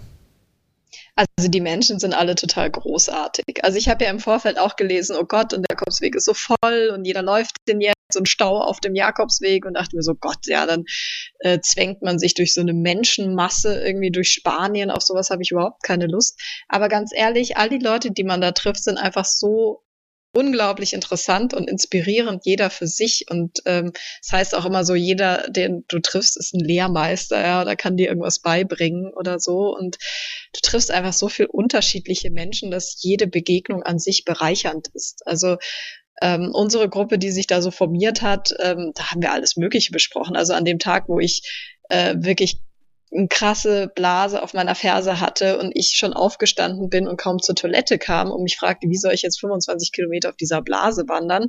[1.15, 3.63] Also die Menschen sind alle total großartig.
[3.63, 6.33] Also ich habe ja im Vorfeld auch gelesen, oh Gott, und der Jakobsweg ist so
[6.33, 10.03] voll und jeder läuft den jetzt so ein Stau auf dem Jakobsweg und dachte mir
[10.03, 10.85] so, Gott, ja, dann
[11.39, 14.91] äh, zwängt man sich durch so eine Menschenmasse irgendwie durch Spanien.
[14.91, 16.39] Auf sowas habe ich überhaupt keine Lust.
[16.67, 19.83] Aber ganz ehrlich, all die Leute, die man da trifft, sind einfach so
[20.33, 23.25] unglaublich interessant und inspirierend, jeder für sich.
[23.29, 27.61] Und ähm, das heißt auch immer so, jeder, den du triffst, ist ein Lehrmeister, ja,
[27.61, 29.75] oder kann dir irgendwas beibringen oder so.
[29.75, 29.97] Und
[30.53, 35.27] du triffst einfach so viel unterschiedliche Menschen, dass jede Begegnung an sich bereichernd ist.
[35.27, 35.57] Also
[36.21, 39.91] ähm, unsere Gruppe, die sich da so formiert hat, ähm, da haben wir alles Mögliche
[39.91, 40.35] besprochen.
[40.35, 41.41] Also an dem Tag, wo ich
[41.89, 42.61] äh, wirklich
[43.13, 47.55] eine krasse Blase auf meiner Ferse hatte und ich schon aufgestanden bin und kaum zur
[47.55, 51.47] Toilette kam und mich fragte, wie soll ich jetzt 25 Kilometer auf dieser Blase wandern?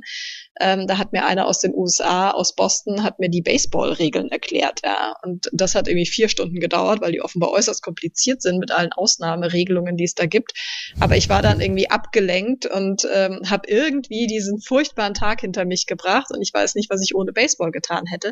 [0.59, 4.81] Ähm, da hat mir einer aus den USA, aus Boston, hat mir die Baseball-Regeln erklärt.
[4.83, 5.15] Ja.
[5.23, 8.91] Und das hat irgendwie vier Stunden gedauert, weil die offenbar äußerst kompliziert sind mit allen
[8.91, 10.53] Ausnahmeregelungen, die es da gibt.
[10.99, 15.85] Aber ich war dann irgendwie abgelenkt und ähm, habe irgendwie diesen furchtbaren Tag hinter mich
[15.85, 18.31] gebracht und ich weiß nicht, was ich ohne Baseball getan hätte.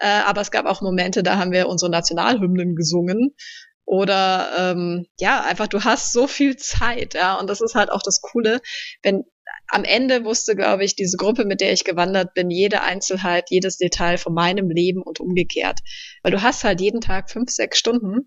[0.00, 3.34] Äh, aber es gab auch Momente, da haben wir unsere Nationalhymnen gesungen.
[3.84, 7.36] Oder ähm, ja, einfach du hast so viel Zeit, ja.
[7.38, 8.60] Und das ist halt auch das Coole,
[9.02, 9.24] wenn
[9.68, 13.78] am Ende wusste, glaube ich, diese Gruppe, mit der ich gewandert bin, jede Einzelheit, jedes
[13.78, 15.80] Detail von meinem Leben und umgekehrt.
[16.22, 18.26] Weil du hast halt jeden Tag fünf, sechs Stunden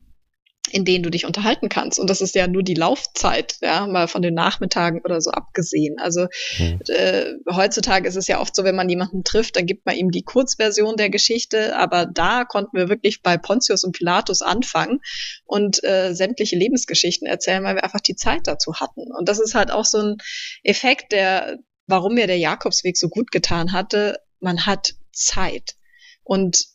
[0.71, 1.99] in denen du dich unterhalten kannst.
[1.99, 5.99] Und das ist ja nur die Laufzeit, ja, mal von den Nachmittagen oder so abgesehen.
[5.99, 6.79] Also mhm.
[6.87, 10.11] äh, heutzutage ist es ja oft so, wenn man jemanden trifft, dann gibt man ihm
[10.11, 14.99] die Kurzversion der Geschichte, aber da konnten wir wirklich bei Pontius und Pilatus anfangen
[15.45, 19.11] und äh, sämtliche Lebensgeschichten erzählen, weil wir einfach die Zeit dazu hatten.
[19.17, 20.17] Und das ist halt auch so ein
[20.63, 21.57] Effekt, der,
[21.87, 24.19] warum mir der Jakobsweg so gut getan hatte.
[24.39, 25.75] Man hat Zeit.
[26.23, 26.65] Und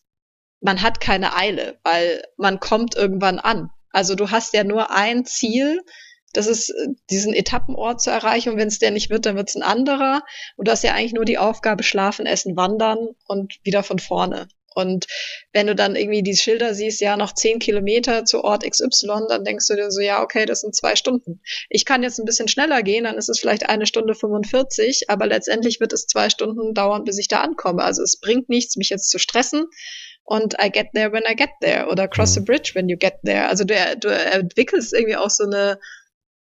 [0.61, 3.71] man hat keine Eile, weil man kommt irgendwann an.
[3.97, 5.81] Also du hast ja nur ein Ziel,
[6.35, 8.51] das ist äh, diesen Etappenort zu erreichen.
[8.51, 10.21] Und wenn es der nicht wird, dann wird es ein anderer.
[10.57, 14.49] Und du hast ja eigentlich nur die Aufgabe, schlafen, essen, wandern und wieder von vorne.
[14.75, 15.07] Und
[15.55, 19.45] wenn du dann irgendwie die Schilder siehst, ja, noch zehn Kilometer zu Ort XY, dann
[19.45, 21.41] denkst du dir so, ja, okay, das sind zwei Stunden.
[21.71, 25.27] Ich kann jetzt ein bisschen schneller gehen, dann ist es vielleicht eine Stunde 45, aber
[25.27, 27.83] letztendlich wird es zwei Stunden dauern, bis ich da ankomme.
[27.83, 29.65] Also es bringt nichts, mich jetzt zu stressen.
[30.29, 32.47] Und I get there when I get there oder cross the mhm.
[32.47, 33.47] bridge when you get there.
[33.47, 35.79] Also du, du entwickelst irgendwie auch so eine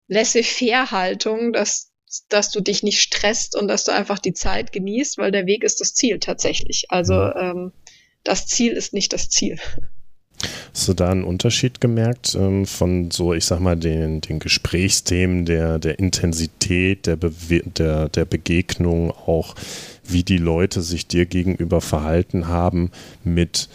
[0.08, 1.92] Laissez-faire-Haltung, dass
[2.28, 5.64] dass du dich nicht stresst und dass du einfach die Zeit genießt, weil der Weg
[5.64, 6.86] ist das Ziel tatsächlich.
[6.88, 7.32] Also mhm.
[7.36, 7.72] ähm,
[8.24, 9.58] das Ziel ist nicht das Ziel.
[10.72, 15.46] Hast du da einen Unterschied gemerkt ähm, von so, ich sag mal, den, den Gesprächsthemen,
[15.46, 19.54] der, der Intensität, der, Bewe der, der Begegnung, auch
[20.04, 22.90] wie die Leute sich dir gegenüber verhalten haben
[23.24, 23.68] mit,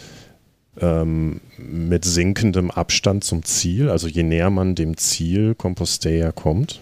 [0.80, 3.90] ähm, mit sinkendem Abstand zum Ziel?
[3.90, 6.80] Also je näher man dem Ziel Compostella kommt?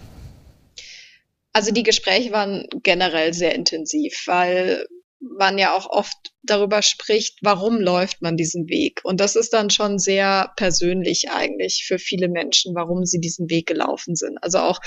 [1.52, 4.86] Also die Gespräche waren generell sehr intensiv, weil
[5.20, 9.00] man ja auch oft darüber spricht, warum läuft man diesen Weg.
[9.04, 13.66] Und das ist dann schon sehr persönlich eigentlich für viele Menschen, warum sie diesen Weg
[13.66, 14.42] gelaufen sind.
[14.42, 14.80] Also auch,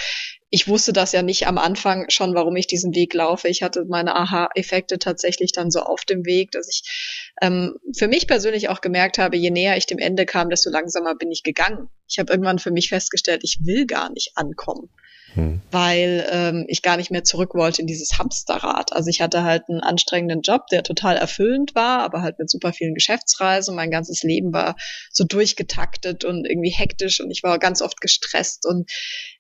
[0.50, 3.48] ich wusste das ja nicht am Anfang schon, warum ich diesen Weg laufe.
[3.48, 8.28] Ich hatte meine Aha-Effekte tatsächlich dann so auf dem Weg, dass ich ähm, für mich
[8.28, 11.89] persönlich auch gemerkt habe, je näher ich dem Ende kam, desto langsamer bin ich gegangen.
[12.08, 14.89] Ich habe irgendwann für mich festgestellt, ich will gar nicht ankommen
[15.34, 15.62] hm.
[15.72, 18.93] weil ähm, ich gar nicht mehr zurück wollte in dieses Hamsterrad.
[18.93, 22.74] Also ich hatte halt einen anstrengenden Job, der total erfüllend war, aber halt mit super
[22.74, 23.76] vielen Geschäftsreisen.
[23.76, 24.76] Mein ganzes Leben war
[25.12, 28.89] so durchgetaktet und irgendwie hektisch und ich war ganz oft gestresst und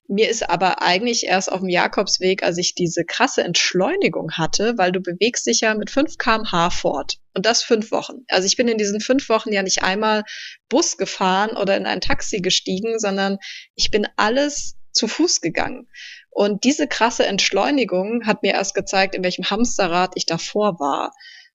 [0.07, 4.91] mir ist aber eigentlich erst auf dem Jakobsweg, als ich diese krasse Entschleunigung hatte, weil
[4.91, 7.15] du bewegst dich ja mit 5 kmh fort.
[7.35, 8.25] Und das fünf Wochen.
[8.27, 10.23] Also ich bin in diesen fünf Wochen ja nicht einmal
[10.69, 13.37] Bus gefahren oder in ein Taxi gestiegen, sondern
[13.75, 15.89] ich bin alles zu Fuß gegangen.
[16.29, 21.13] Und diese krasse Entschleunigung hat mir erst gezeigt, in welchem Hamsterrad ich davor war.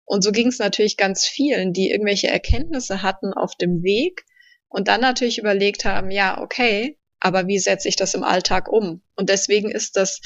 [0.05, 4.25] Und so ging es natürlich ganz vielen, die irgendwelche Erkenntnisse hatten auf dem Weg
[4.67, 9.01] und dann natürlich überlegt haben, ja, okay, aber wie setze ich das im Alltag um?
[9.15, 10.19] Und deswegen ist das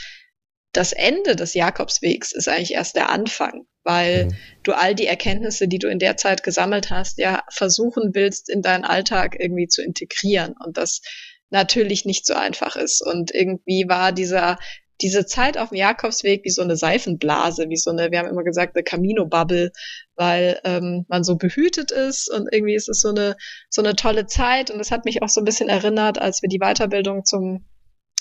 [0.77, 4.35] das Ende des Jakobswegs ist eigentlich erst der Anfang, weil mhm.
[4.63, 8.61] du all die Erkenntnisse, die du in der Zeit gesammelt hast, ja versuchen willst, in
[8.61, 10.53] deinen Alltag irgendwie zu integrieren.
[10.63, 11.01] Und das
[11.49, 13.01] natürlich nicht so einfach ist.
[13.05, 14.57] Und irgendwie war dieser
[15.01, 18.43] diese Zeit auf dem Jakobsweg wie so eine Seifenblase, wie so eine, wir haben immer
[18.43, 19.71] gesagt, eine Camino-Bubble,
[20.15, 23.35] weil ähm, man so behütet ist und irgendwie ist es so eine,
[23.69, 24.71] so eine tolle Zeit.
[24.71, 27.65] Und es hat mich auch so ein bisschen erinnert, als wir die Weiterbildung zum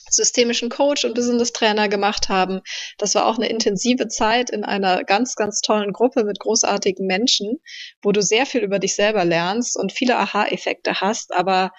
[0.08, 2.60] systemischen Coach und Business Trainer gemacht haben.
[2.98, 7.58] Das war auch eine intensive Zeit in einer ganz, ganz tollen Gruppe mit großartigen Menschen,
[8.02, 11.72] wo du sehr viel über dich selber lernst und viele Aha-Effekte hast, aber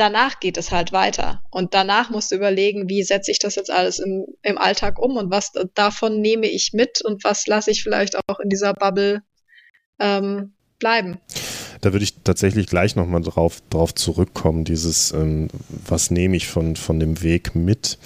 [0.00, 1.42] danach geht es halt weiter.
[1.50, 5.16] Und danach musst du überlegen, wie setze ich das jetzt alles im, im Alltag um
[5.16, 9.22] und was davon nehme ich mit und was lasse ich vielleicht auch in dieser Bubble
[9.98, 11.18] ähm, bleiben.
[11.80, 16.76] Da würde ich tatsächlich gleich nochmal drauf, drauf zurückkommen, dieses, ähm, was nehme ich von,
[16.76, 17.98] von dem Weg mit.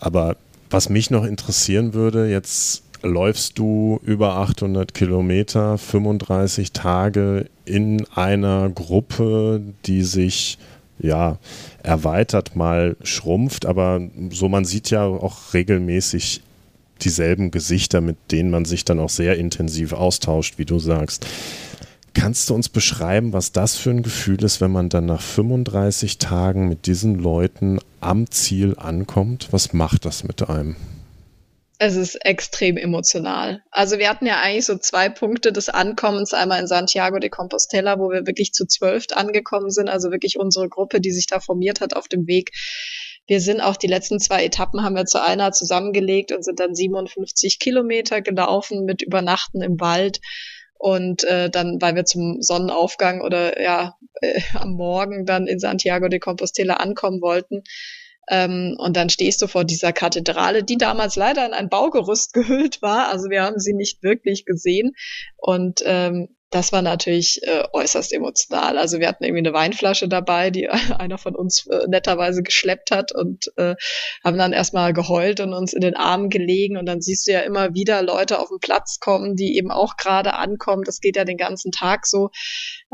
[0.00, 0.36] Aber
[0.70, 8.70] was mich noch interessieren würde, jetzt läufst du über 800 Kilometer, 35 Tage in einer
[8.70, 10.58] Gruppe, die sich
[11.02, 11.38] ja,
[11.82, 16.42] erweitert, mal schrumpft, aber so man sieht ja auch regelmäßig
[17.02, 21.26] dieselben Gesichter, mit denen man sich dann auch sehr intensiv austauscht, wie du sagst.
[22.14, 26.18] Kannst du uns beschreiben, was das für ein Gefühl ist, wenn man dann nach 35
[26.18, 29.48] Tagen mit diesen Leuten am Ziel ankommt?
[29.50, 30.76] Was macht das mit einem?
[31.84, 33.60] Es ist extrem emotional.
[33.72, 37.98] Also wir hatten ja eigentlich so zwei Punkte des Ankommens, einmal in Santiago de Compostela,
[37.98, 41.80] wo wir wirklich zu zwölf angekommen sind, also wirklich unsere Gruppe, die sich da formiert
[41.80, 42.52] hat auf dem Weg.
[43.26, 46.76] Wir sind auch die letzten zwei Etappen haben wir zu einer zusammengelegt und sind dann
[46.76, 50.20] 57 Kilometer gelaufen mit Übernachten im Wald.
[50.78, 56.06] Und äh, dann, weil wir zum Sonnenaufgang oder ja äh, am Morgen dann in Santiago
[56.06, 57.64] de Compostela ankommen wollten,
[58.32, 62.80] ähm, und dann stehst du vor dieser Kathedrale, die damals leider in ein Baugerüst gehüllt
[62.80, 63.08] war.
[63.08, 64.92] Also wir haben sie nicht wirklich gesehen.
[65.36, 68.78] Und ähm, das war natürlich äh, äußerst emotional.
[68.78, 70.68] Also wir hatten irgendwie eine Weinflasche dabei, die
[70.98, 73.74] einer von uns äh, netterweise geschleppt hat und äh,
[74.24, 76.78] haben dann erstmal geheult und uns in den Armen gelegen.
[76.78, 79.96] Und dann siehst du ja immer wieder Leute auf den Platz kommen, die eben auch
[79.98, 80.84] gerade ankommen.
[80.84, 82.30] Das geht ja den ganzen Tag so.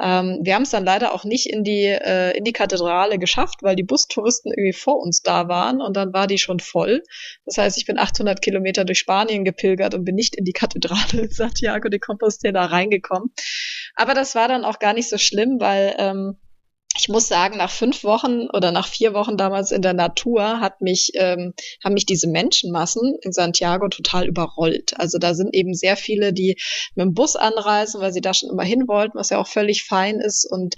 [0.01, 3.63] Ähm, wir haben es dann leider auch nicht in die, äh, in die Kathedrale geschafft,
[3.63, 7.03] weil die Bustouristen irgendwie vor uns da waren und dann war die schon voll.
[7.45, 11.29] Das heißt, ich bin 800 Kilometer durch Spanien gepilgert und bin nicht in die Kathedrale
[11.31, 13.33] Santiago de Compostela reingekommen.
[13.95, 16.37] Aber das war dann auch gar nicht so schlimm, weil ähm,
[16.99, 20.81] ich muss sagen, nach fünf Wochen oder nach vier Wochen damals in der Natur hat
[20.81, 24.99] mich, ähm, haben mich diese Menschenmassen in Santiago total überrollt.
[24.99, 26.59] Also da sind eben sehr viele, die
[26.95, 29.85] mit dem Bus anreisen, weil sie da schon immer hin wollten, was ja auch völlig
[29.85, 30.45] fein ist.
[30.51, 30.75] Und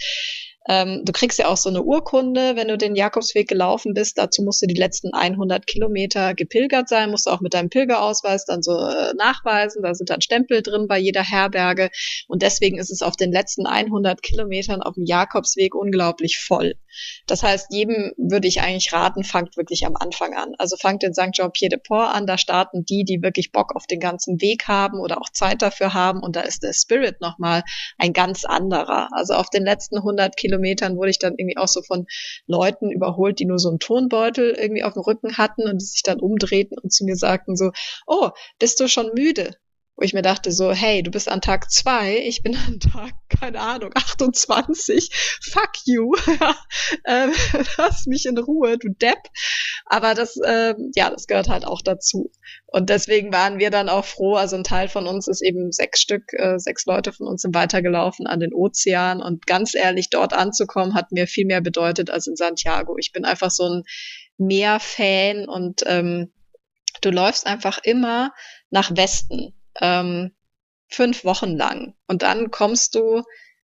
[0.70, 4.18] ähm, du kriegst ja auch so eine Urkunde, wenn du den Jakobsweg gelaufen bist.
[4.18, 8.44] Dazu musst du die letzten 100 Kilometer gepilgert sein, musst du auch mit deinem Pilgerausweis
[8.44, 9.82] dann so äh, nachweisen.
[9.82, 11.90] Da sind dann Stempel drin bei jeder Herberge.
[12.28, 16.74] Und deswegen ist es auf den letzten 100 Kilometern auf dem Jakobsweg unglaublich voll.
[17.26, 20.54] Das heißt, jedem würde ich eigentlich raten, fangt wirklich am Anfang an.
[20.58, 21.32] Also fangt in St.
[21.32, 22.26] Jean-Pied-de-Port an.
[22.28, 25.94] Da starten die, die wirklich Bock auf den ganzen Weg haben oder auch Zeit dafür
[25.94, 26.22] haben.
[26.22, 27.64] Und da ist der Spirit nochmal
[27.98, 29.08] ein ganz anderer.
[29.12, 32.06] Also auf den letzten 100 Kilometern Kilometern wurde ich dann irgendwie auch so von
[32.46, 36.02] Leuten überholt, die nur so einen Tonbeutel irgendwie auf dem Rücken hatten und die sich
[36.02, 37.72] dann umdrehten und zu mir sagten so,
[38.06, 39.56] oh, bist du schon müde?
[40.00, 43.12] Wo ich mir dachte so, hey, du bist an Tag zwei, ich bin an Tag,
[43.28, 45.10] keine Ahnung, 28,
[45.42, 46.14] fuck you,
[47.06, 47.32] ähm,
[47.76, 49.18] lass mich in Ruhe, du Depp.
[49.84, 52.30] Aber das, ähm, ja, das gehört halt auch dazu.
[52.66, 56.00] Und deswegen waren wir dann auch froh, also ein Teil von uns ist eben sechs
[56.00, 60.32] Stück, äh, sechs Leute von uns sind weitergelaufen an den Ozean und ganz ehrlich, dort
[60.32, 62.96] anzukommen, hat mir viel mehr bedeutet als in Santiago.
[62.96, 63.82] Ich bin einfach so ein
[64.38, 66.32] Meer-Fan und ähm,
[67.02, 68.32] du läufst einfach immer
[68.70, 70.32] nach Westen ähm,
[70.88, 71.94] fünf Wochen lang.
[72.06, 73.22] Und dann kommst du,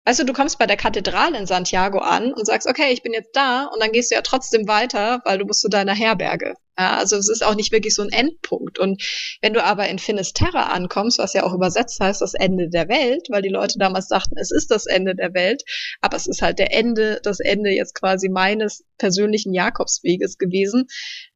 [0.06, 3.36] also du kommst bei der Kathedrale in Santiago an und sagst, okay, ich bin jetzt
[3.36, 6.54] da und dann gehst du ja trotzdem weiter, weil du musst zu deiner Herberge.
[6.78, 8.78] Ja, also es ist auch nicht wirklich so ein Endpunkt.
[8.78, 9.02] Und
[9.42, 13.28] wenn du aber in Finisterra ankommst, was ja auch übersetzt heißt, das Ende der Welt,
[13.30, 15.64] weil die Leute damals dachten, es ist das Ende der Welt,
[16.02, 20.86] aber es ist halt der Ende, das Ende jetzt quasi meines persönlichen Jakobsweges gewesen,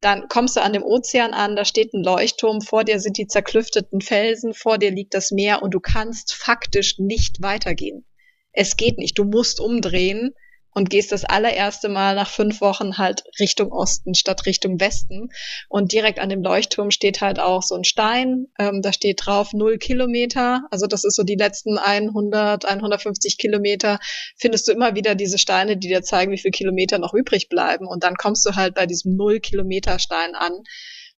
[0.00, 3.26] dann kommst du an dem Ozean an, da steht ein Leuchtturm, vor dir sind die
[3.26, 8.04] zerklüfteten Felsen, vor dir liegt das Meer und du kannst faktisch nicht weitergehen.
[8.52, 10.34] Es geht nicht, du musst umdrehen
[10.72, 15.30] und gehst das allererste Mal nach fünf Wochen halt Richtung Osten statt Richtung Westen.
[15.68, 18.46] Und direkt an dem Leuchtturm steht halt auch so ein Stein.
[18.58, 20.62] Ähm, da steht drauf null Kilometer.
[20.70, 23.98] Also das ist so die letzten 100, 150 Kilometer.
[24.36, 27.86] Findest du immer wieder diese Steine, die dir zeigen, wie viele Kilometer noch übrig bleiben.
[27.86, 30.52] Und dann kommst du halt bei diesem null Kilometer Stein an.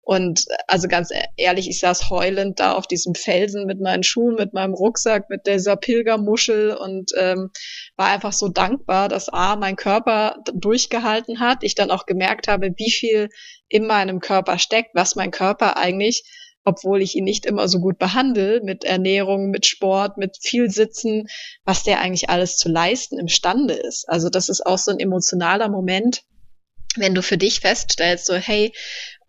[0.05, 4.53] Und also ganz ehrlich, ich saß heulend da auf diesem Felsen mit meinen Schuhen, mit
[4.53, 7.51] meinem Rucksack, mit dieser Pilgermuschel und ähm,
[7.97, 12.71] war einfach so dankbar, dass A, mein Körper durchgehalten hat, ich dann auch gemerkt habe,
[12.77, 13.29] wie viel
[13.69, 16.25] in meinem Körper steckt, was mein Körper eigentlich,
[16.65, 21.29] obwohl ich ihn nicht immer so gut behandle, mit Ernährung, mit Sport, mit viel Sitzen,
[21.65, 24.09] was der eigentlich alles zu leisten imstande ist.
[24.09, 26.25] Also das ist auch so ein emotionaler Moment,
[26.97, 28.73] wenn du für dich feststellst, so, hey,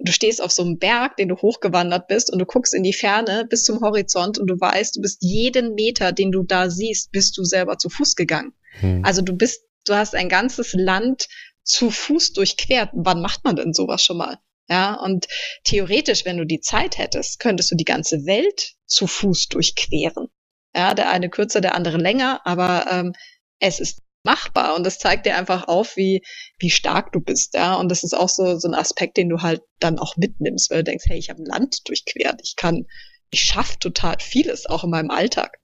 [0.03, 2.93] du stehst auf so einem Berg, den du hochgewandert bist und du guckst in die
[2.93, 7.11] Ferne bis zum Horizont und du weißt, du bist jeden Meter, den du da siehst,
[7.11, 8.53] bist du selber zu Fuß gegangen.
[8.79, 9.03] Hm.
[9.03, 11.27] Also du bist, du hast ein ganzes Land
[11.63, 12.89] zu Fuß durchquert.
[12.93, 14.39] Wann macht man denn sowas schon mal?
[14.69, 15.27] Ja, und
[15.63, 20.27] theoretisch, wenn du die Zeit hättest, könntest du die ganze Welt zu Fuß durchqueren.
[20.75, 23.13] Ja, der eine kürzer, der andere länger, aber ähm,
[23.59, 26.21] es ist machbar und das zeigt dir einfach auf, wie,
[26.59, 27.75] wie stark du bist, ja.
[27.75, 30.79] Und das ist auch so, so ein Aspekt, den du halt dann auch mitnimmst, weil
[30.79, 32.85] du denkst, hey, ich habe ein Land durchquert, ich kann,
[33.31, 35.57] ich schaffe total vieles, auch in meinem Alltag.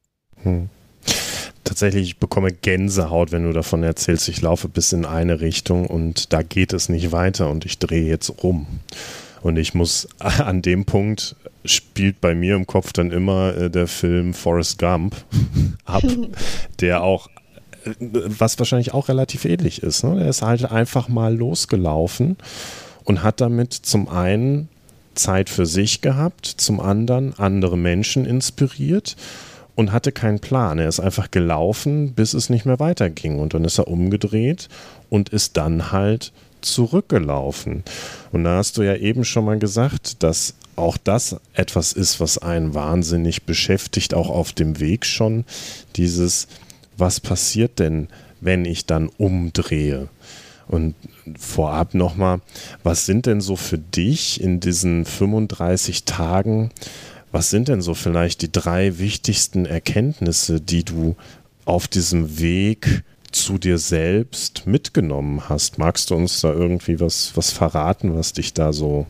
[0.44, 0.70] Hm.
[1.64, 6.34] Tatsächlich, ich bekomme Gänsehaut, wenn du davon erzählst, ich laufe bis in eine Richtung und
[6.34, 8.66] da geht es nicht weiter und ich drehe jetzt rum.
[9.42, 13.88] Und ich muss an dem Punkt spielt bei mir im Kopf dann immer äh, der
[13.88, 15.16] Film Forrest Gump
[15.86, 16.04] ab,
[16.80, 17.30] der auch
[18.00, 20.04] was wahrscheinlich auch relativ ähnlich ist.
[20.04, 20.22] Ne?
[20.22, 22.38] Er ist halt einfach mal losgelaufen
[23.04, 24.70] und hat damit zum einen
[25.16, 29.16] Zeit für sich gehabt, zum anderen andere Menschen inspiriert
[29.76, 30.80] und hatte keinen Plan.
[30.80, 33.40] Er ist einfach gelaufen, bis es nicht mehr weiterging.
[33.40, 34.68] Und dann ist er umgedreht
[35.10, 37.84] und ist dann halt zurückgelaufen.
[38.32, 42.38] Und da hast du ja eben schon mal gesagt, dass auch das etwas ist, was
[42.38, 45.46] einen wahnsinnig beschäftigt, auch auf dem Weg schon.
[45.96, 46.48] Dieses,
[47.00, 48.08] was passiert denn,
[48.42, 50.10] wenn ich dann umdrehe?
[50.68, 50.94] Und
[51.38, 52.42] vorab nochmal,
[52.84, 56.70] was sind denn so für dich in diesen 35 Tagen,
[57.32, 61.16] was sind denn so vielleicht die drei wichtigsten Erkenntnisse, die du
[61.66, 65.78] auf diesem Weg zu dir selbst mitgenommen hast?
[65.78, 69.08] Magst du uns da irgendwie was, was verraten, was dich da so,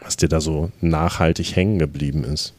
[0.00, 2.54] was dir da so nachhaltig hängen geblieben ist?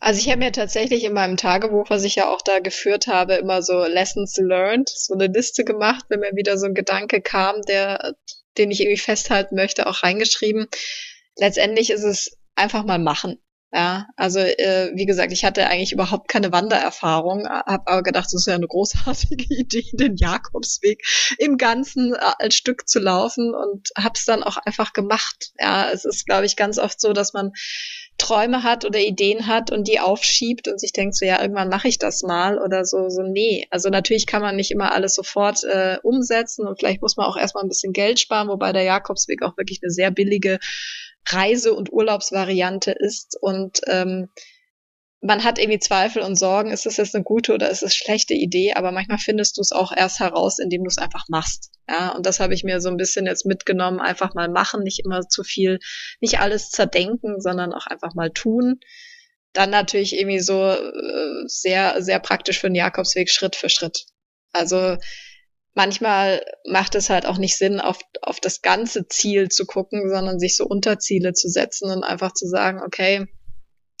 [0.00, 3.34] Also ich habe mir tatsächlich in meinem Tagebuch, was ich ja auch da geführt habe,
[3.34, 7.62] immer so Lessons learned, so eine Liste gemacht, wenn mir wieder so ein Gedanke kam,
[7.62, 8.14] der,
[8.56, 10.68] den ich irgendwie festhalten möchte, auch reingeschrieben.
[11.36, 13.38] Letztendlich ist es einfach mal machen.
[13.70, 18.32] Ja, also äh, wie gesagt, ich hatte eigentlich überhaupt keine Wandererfahrung, habe aber gedacht, das
[18.32, 21.02] ist ja eine großartige Idee, den Jakobsweg
[21.36, 25.50] im Ganzen äh, als Stück zu laufen und habe es dann auch einfach gemacht.
[25.58, 27.52] Ja, es ist, glaube ich, ganz oft so, dass man
[28.18, 31.88] Träume hat oder Ideen hat und die aufschiebt und sich denkt so, ja, irgendwann mache
[31.88, 33.66] ich das mal oder so, so, nee.
[33.70, 37.36] Also natürlich kann man nicht immer alles sofort äh, umsetzen und vielleicht muss man auch
[37.36, 40.58] erstmal ein bisschen Geld sparen, wobei der Jakobsweg auch wirklich eine sehr billige
[41.26, 43.38] Reise- und Urlaubsvariante ist.
[43.40, 44.28] Und ähm,
[45.20, 48.34] man hat irgendwie Zweifel und Sorgen, ist es jetzt eine gute oder ist es schlechte
[48.34, 51.72] Idee, aber manchmal findest du es auch erst heraus, indem du es einfach machst.
[51.88, 55.00] Ja, und das habe ich mir so ein bisschen jetzt mitgenommen, einfach mal machen, nicht
[55.04, 55.80] immer zu viel,
[56.20, 58.78] nicht alles zerdenken, sondern auch einfach mal tun.
[59.54, 64.06] Dann natürlich irgendwie so äh, sehr, sehr praktisch für den Jakobsweg Schritt für Schritt.
[64.52, 64.98] Also
[65.74, 70.38] manchmal macht es halt auch nicht Sinn, auf, auf das ganze Ziel zu gucken, sondern
[70.38, 73.26] sich so Unterziele zu setzen und einfach zu sagen, okay,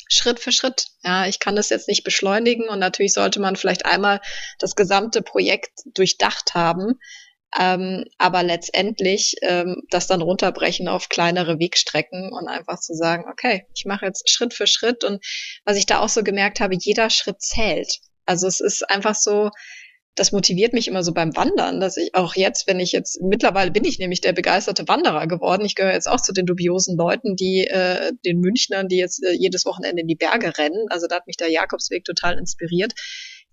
[0.08, 0.86] Schritt für Schritt.
[1.02, 4.20] Ja, ich kann das jetzt nicht beschleunigen und natürlich sollte man vielleicht einmal
[4.58, 6.98] das gesamte Projekt durchdacht haben,
[7.58, 13.66] ähm, aber letztendlich ähm, das dann runterbrechen auf kleinere Wegstrecken und einfach zu sagen, okay,
[13.74, 15.24] ich mache jetzt Schritt für Schritt und
[15.64, 17.98] was ich da auch so gemerkt habe, jeder Schritt zählt.
[18.26, 19.50] Also es ist einfach so,
[20.18, 23.70] das motiviert mich immer so beim Wandern, dass ich auch jetzt, wenn ich jetzt, mittlerweile
[23.70, 25.64] bin ich nämlich der begeisterte Wanderer geworden.
[25.64, 29.32] Ich gehöre jetzt auch zu den dubiosen Leuten, die äh, den Münchnern, die jetzt äh,
[29.32, 30.86] jedes Wochenende in die Berge rennen.
[30.88, 32.94] Also da hat mich der Jakobsweg total inspiriert.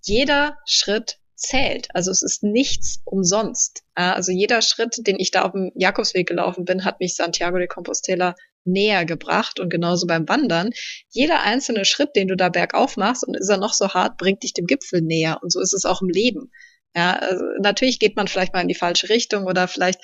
[0.02, 1.88] Jeder Schritt zählt.
[1.94, 3.84] Also es ist nichts umsonst.
[3.94, 7.68] Also jeder Schritt, den ich da auf dem Jakobsweg gelaufen bin, hat mich Santiago de
[7.68, 8.36] Compostela
[8.66, 10.72] näher gebracht und genauso beim Wandern.
[11.10, 14.44] Jeder einzelne Schritt, den du da bergauf machst und ist er noch so hart, bringt
[14.44, 16.52] dich dem Gipfel näher und so ist es auch im Leben.
[16.96, 20.00] Ja, also natürlich geht man vielleicht mal in die falsche Richtung oder vielleicht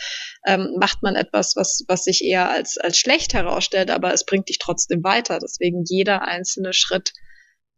[0.46, 4.50] ähm, macht man etwas, was, was sich eher als, als schlecht herausstellt, aber es bringt
[4.50, 5.40] dich trotzdem weiter.
[5.40, 7.14] Deswegen jeder einzelne Schritt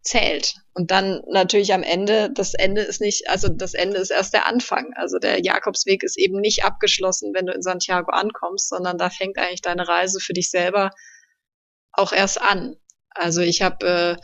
[0.04, 0.56] zählt.
[0.74, 4.46] Und dann natürlich am Ende, das Ende ist nicht, also das Ende ist erst der
[4.46, 4.94] Anfang.
[4.96, 9.38] Also der Jakobsweg ist eben nicht abgeschlossen, wenn du in Santiago ankommst, sondern da fängt
[9.38, 10.92] eigentlich deine Reise für dich selber
[11.94, 12.76] auch erst an.
[13.10, 14.24] Also ich habe äh,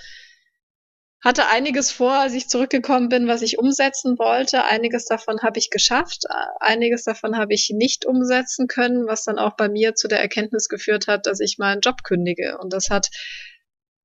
[1.23, 4.63] hatte einiges vor, als ich zurückgekommen bin, was ich umsetzen wollte.
[4.63, 6.23] Einiges davon habe ich geschafft,
[6.61, 10.69] einiges davon habe ich nicht umsetzen können, was dann auch bei mir zu der Erkenntnis
[10.69, 12.57] geführt hat, dass ich meinen Job kündige.
[12.57, 13.09] Und das hat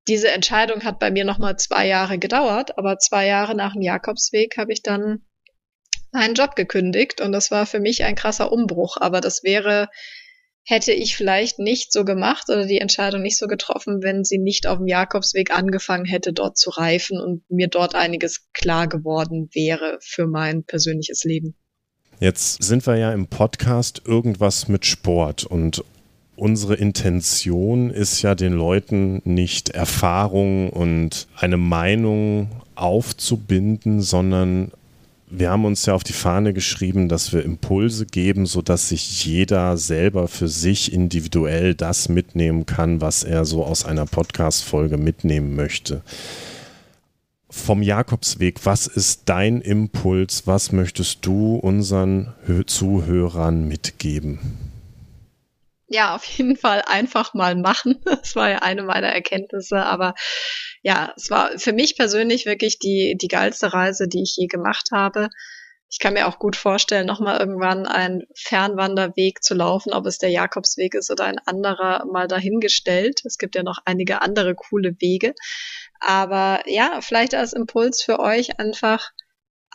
[0.08, 4.56] diese Entscheidung hat bei mir nochmal zwei Jahre gedauert, aber zwei Jahre nach dem Jakobsweg
[4.58, 5.22] habe ich dann
[6.12, 8.96] meinen Job gekündigt und das war für mich ein krasser Umbruch.
[9.00, 9.88] Aber das wäre,
[10.64, 14.66] hätte ich vielleicht nicht so gemacht oder die Entscheidung nicht so getroffen, wenn sie nicht
[14.66, 19.98] auf dem Jakobsweg angefangen hätte, dort zu reifen und mir dort einiges klar geworden wäre
[20.00, 21.56] für mein persönliches Leben.
[22.20, 25.82] Jetzt sind wir ja im Podcast irgendwas mit Sport und
[26.44, 34.70] unsere Intention ist ja den Leuten nicht Erfahrung und eine Meinung aufzubinden, sondern
[35.30, 39.78] wir haben uns ja auf die Fahne geschrieben, dass wir Impulse geben, sodass sich jeder
[39.78, 46.02] selber für sich individuell das mitnehmen kann, was er so aus einer Podcast-Folge mitnehmen möchte.
[47.48, 50.46] Vom Jakobsweg, was ist dein Impuls?
[50.46, 52.34] Was möchtest du unseren
[52.66, 54.73] Zuhörern mitgeben?
[55.94, 58.02] Ja, auf jeden Fall einfach mal machen.
[58.04, 59.84] Das war ja eine meiner Erkenntnisse.
[59.84, 60.14] Aber
[60.82, 64.88] ja, es war für mich persönlich wirklich die, die geilste Reise, die ich je gemacht
[64.92, 65.28] habe.
[65.88, 70.30] Ich kann mir auch gut vorstellen, nochmal irgendwann einen Fernwanderweg zu laufen, ob es der
[70.30, 73.20] Jakobsweg ist oder ein anderer mal dahingestellt.
[73.24, 75.34] Es gibt ja noch einige andere coole Wege.
[76.00, 79.10] Aber ja, vielleicht als Impuls für euch einfach,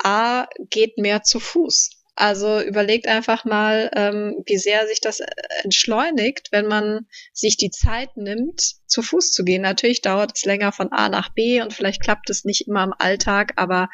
[0.03, 1.99] A, geht mehr zu Fuß.
[2.20, 5.26] Also überlegt einfach mal, ähm, wie sehr sich das äh,
[5.63, 9.61] entschleunigt, wenn man sich die Zeit nimmt, zu Fuß zu gehen.
[9.61, 12.93] Natürlich dauert es länger von A nach B und vielleicht klappt es nicht immer im
[12.97, 13.88] Alltag, aber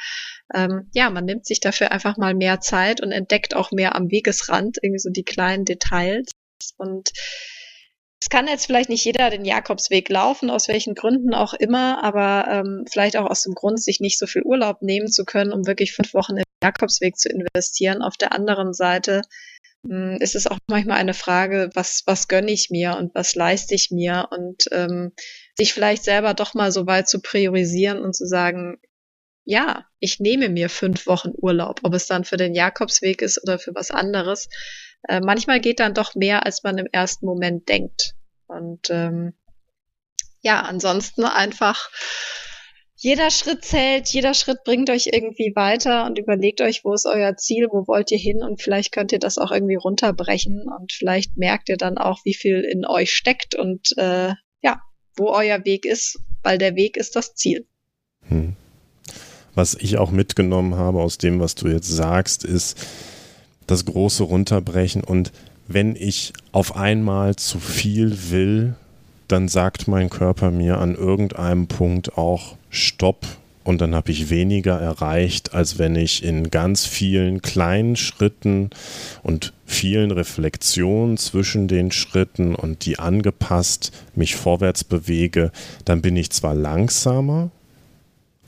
[0.56, 4.10] ähm, ja, man nimmt sich dafür einfach mal mehr Zeit und entdeckt auch mehr am
[4.10, 6.32] Wegesrand irgendwie so die kleinen Details.
[6.78, 7.12] Und
[8.20, 12.48] es kann jetzt vielleicht nicht jeder den Jakobsweg laufen, aus welchen Gründen auch immer, aber
[12.50, 15.68] ähm, vielleicht auch aus dem Grund, sich nicht so viel Urlaub nehmen zu können, um
[15.68, 18.02] wirklich fünf Wochen Jakobsweg zu investieren.
[18.02, 19.22] Auf der anderen Seite
[19.84, 23.36] mh, hm, ist es auch manchmal eine Frage, was, was gönne ich mir und was
[23.36, 25.14] leiste ich mir und ähm,
[25.58, 28.78] sich vielleicht selber doch mal so weit zu priorisieren und zu sagen,
[29.46, 33.60] ja, ich nehme mir fünf Wochen Urlaub, ob es dann für den Jakobsweg ist oder
[33.60, 34.50] für was anderes.
[35.08, 38.16] Äh, manchmal geht dann doch mehr, als man im ersten Moment denkt.
[38.48, 39.34] Und ähm,
[40.42, 41.90] ja, ansonsten einfach
[43.06, 47.38] jeder Schritt zählt, jeder Schritt bringt euch irgendwie weiter und überlegt euch, wo ist euer
[47.38, 51.38] Ziel, wo wollt ihr hin und vielleicht könnt ihr das auch irgendwie runterbrechen und vielleicht
[51.38, 54.34] merkt ihr dann auch, wie viel in euch steckt und äh,
[54.64, 54.82] ja,
[55.16, 57.68] wo euer Weg ist, weil der Weg ist das Ziel.
[58.28, 58.56] Hm.
[59.54, 62.76] Was ich auch mitgenommen habe aus dem, was du jetzt sagst, ist
[63.68, 65.32] das große Runterbrechen und
[65.68, 68.76] wenn ich auf einmal zu viel will,
[69.28, 73.26] dann sagt mein Körper mir an irgendeinem Punkt auch Stopp
[73.66, 78.70] und dann habe ich weniger erreicht, als wenn ich in ganz vielen kleinen Schritten
[79.24, 85.52] und vielen Reflexionen zwischen den Schritten und die angepasst mich vorwärts bewege,
[85.84, 87.50] dann bin ich zwar langsamer,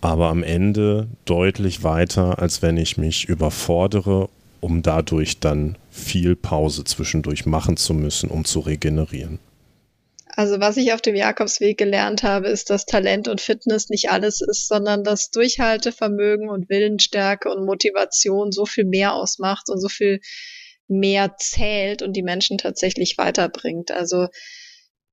[0.02, 6.84] aber am Ende deutlich weiter, als wenn ich mich überfordere, um dadurch dann viel Pause
[6.84, 9.40] zwischendurch machen zu müssen, um zu regenerieren.
[10.38, 14.40] Also was ich auf dem Jakobsweg gelernt habe, ist, dass Talent und Fitness nicht alles
[14.40, 20.20] ist, sondern dass Durchhaltevermögen und Willensstärke und Motivation so viel mehr ausmacht und so viel
[20.88, 23.90] mehr zählt und die Menschen tatsächlich weiterbringt.
[23.90, 24.28] Also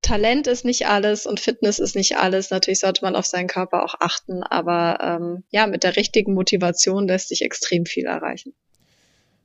[0.02, 2.50] Talent ist nicht alles und Fitness ist nicht alles.
[2.50, 7.08] Natürlich sollte man auf seinen Körper auch achten, aber ähm, ja, mit der richtigen Motivation
[7.08, 8.52] lässt sich extrem viel erreichen.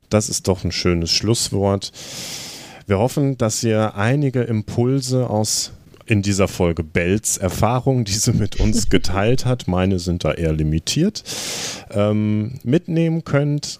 [0.09, 1.93] Das ist doch ein schönes Schlusswort.
[2.89, 5.73] Wir hoffen, dass ihr einige Impulse aus
[6.07, 10.53] in dieser Folge Bells Erfahrungen, die sie mit uns geteilt hat, meine sind da eher
[10.53, 11.23] limitiert,
[11.91, 13.79] ähm, mitnehmen könnt.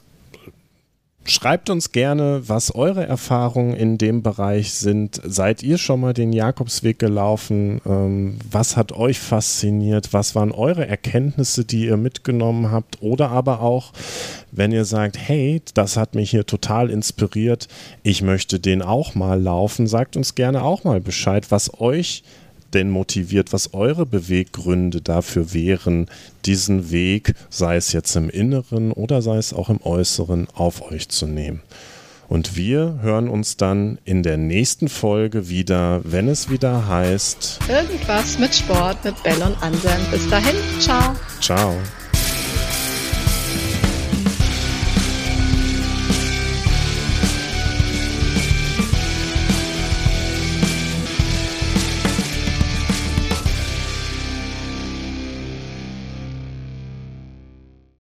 [1.30, 5.22] Schreibt uns gerne, was eure Erfahrungen in dem Bereich sind.
[5.24, 7.82] Seid ihr schon mal den Jakobsweg gelaufen?
[7.86, 10.12] Ähm, was hat euch fasziniert?
[10.12, 13.04] Was waren eure Erkenntnisse, die ihr mitgenommen habt?
[13.04, 13.94] Oder aber auch,
[14.52, 17.68] wenn ihr sagt, hey, das hat mich hier total inspiriert,
[18.02, 22.24] ich möchte den auch mal laufen, sagt uns gerne auch mal Bescheid, was euch
[22.74, 26.08] denn motiviert, was eure Beweggründe dafür wären,
[26.46, 31.10] diesen Weg, sei es jetzt im Inneren oder sei es auch im Äußeren, auf euch
[31.10, 31.62] zu nehmen.
[32.30, 38.38] Und wir hören uns dann in der nächsten Folge wieder, wenn es wieder heißt Irgendwas
[38.38, 40.02] mit Sport mit Bell und Anselm.
[40.12, 41.16] Bis dahin, ciao.
[41.42, 41.76] Ciao.